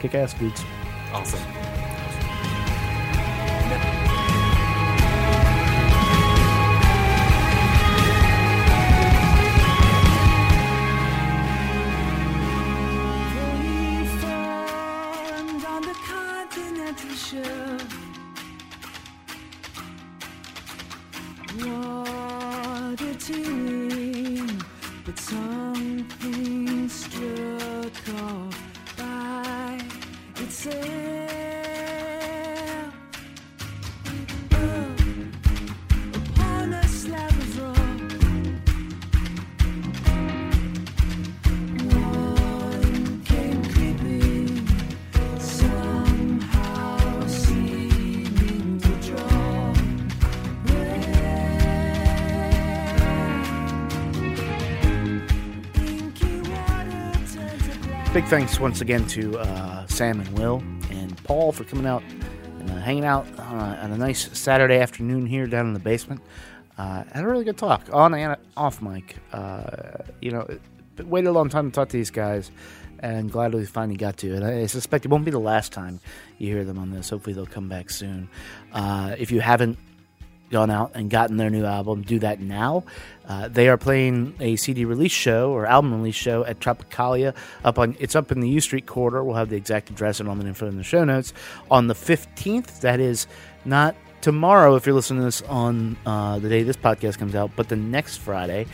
[0.00, 0.62] kick ass dudes.
[1.14, 1.40] awesome.
[58.26, 62.02] Thanks once again to uh, Sam and Will and Paul for coming out
[62.58, 65.80] and uh, hanging out on a, on a nice Saturday afternoon here down in the
[65.80, 66.20] basement.
[66.78, 69.16] Uh, had a really good talk on and off mic.
[69.32, 70.60] Uh, you know, it-
[71.06, 72.50] waited a long time to talk to these guys,
[73.00, 74.34] and glad we finally got to.
[74.34, 76.00] And I suspect it won't be the last time
[76.38, 77.10] you hear them on this.
[77.10, 78.30] Hopefully, they'll come back soon.
[78.72, 79.78] Uh, if you haven't
[80.50, 82.84] gone out and gotten their new album, do that now.
[83.28, 87.34] Uh, they are playing a CD release show or album release show at Tropicalia.
[87.64, 89.24] Up on it's up in the U Street corridor.
[89.24, 91.32] We'll have the exact address and all the info in the show notes
[91.70, 92.82] on the fifteenth.
[92.82, 93.26] That is
[93.64, 97.50] not tomorrow if you're listening to this on uh, the day this podcast comes out,
[97.56, 98.66] but the next Friday.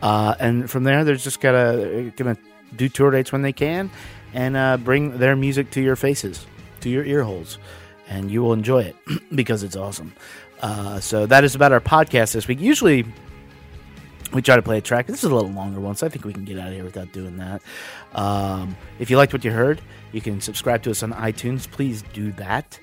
[0.00, 2.36] Uh, and from there, they're just gotta gonna
[2.74, 3.90] do tour dates when they can
[4.34, 6.46] and uh, bring their music to your faces,
[6.80, 7.58] to your ear holes,
[8.08, 8.96] and you will enjoy it
[9.34, 10.12] because it's awesome.
[10.62, 12.60] Uh, so that is about our podcast this week.
[12.60, 13.04] Usually,
[14.32, 15.06] we try to play a track.
[15.06, 16.84] This is a little longer one, so I think we can get out of here
[16.84, 17.62] without doing that.
[18.14, 19.82] Um, if you liked what you heard,
[20.12, 21.70] you can subscribe to us on iTunes.
[21.70, 22.78] Please do that.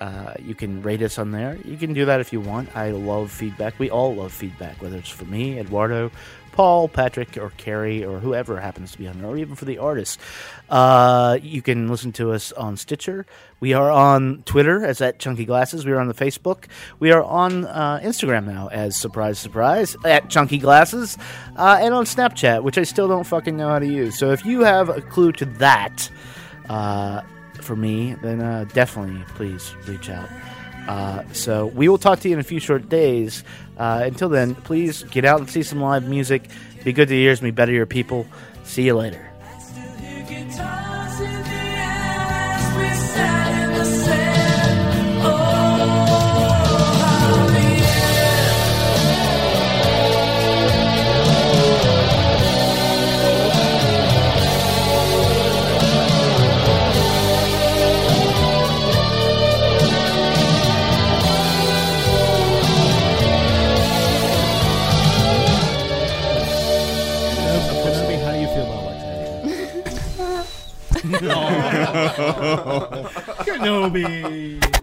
[0.00, 1.56] Uh, you can rate us on there.
[1.64, 2.76] You can do that if you want.
[2.76, 3.78] I love feedback.
[3.78, 6.10] We all love feedback, whether it's for me, Eduardo,
[6.52, 9.78] Paul, Patrick, or Carrie, or whoever happens to be on there, or even for the
[9.78, 10.18] artists.
[10.70, 13.26] Uh, you can listen to us on Stitcher.
[13.60, 15.84] We are on Twitter as at Chunky Glasses.
[15.84, 16.64] We are on the Facebook.
[16.98, 21.18] We are on uh, Instagram now as surprise, surprise at Chunky Glasses,
[21.56, 24.18] uh, and on Snapchat, which I still don't fucking know how to use.
[24.18, 26.10] So if you have a clue to that,
[26.68, 27.22] uh,
[27.60, 30.28] for me, then uh, definitely please reach out.
[30.88, 33.44] Uh, so we will talk to you in a few short days.
[33.82, 36.48] Uh, until then, please get out and see some live music.
[36.84, 38.28] Be good to your ears, be better to your people.
[38.62, 39.28] See you later.
[73.44, 74.81] Kenobi.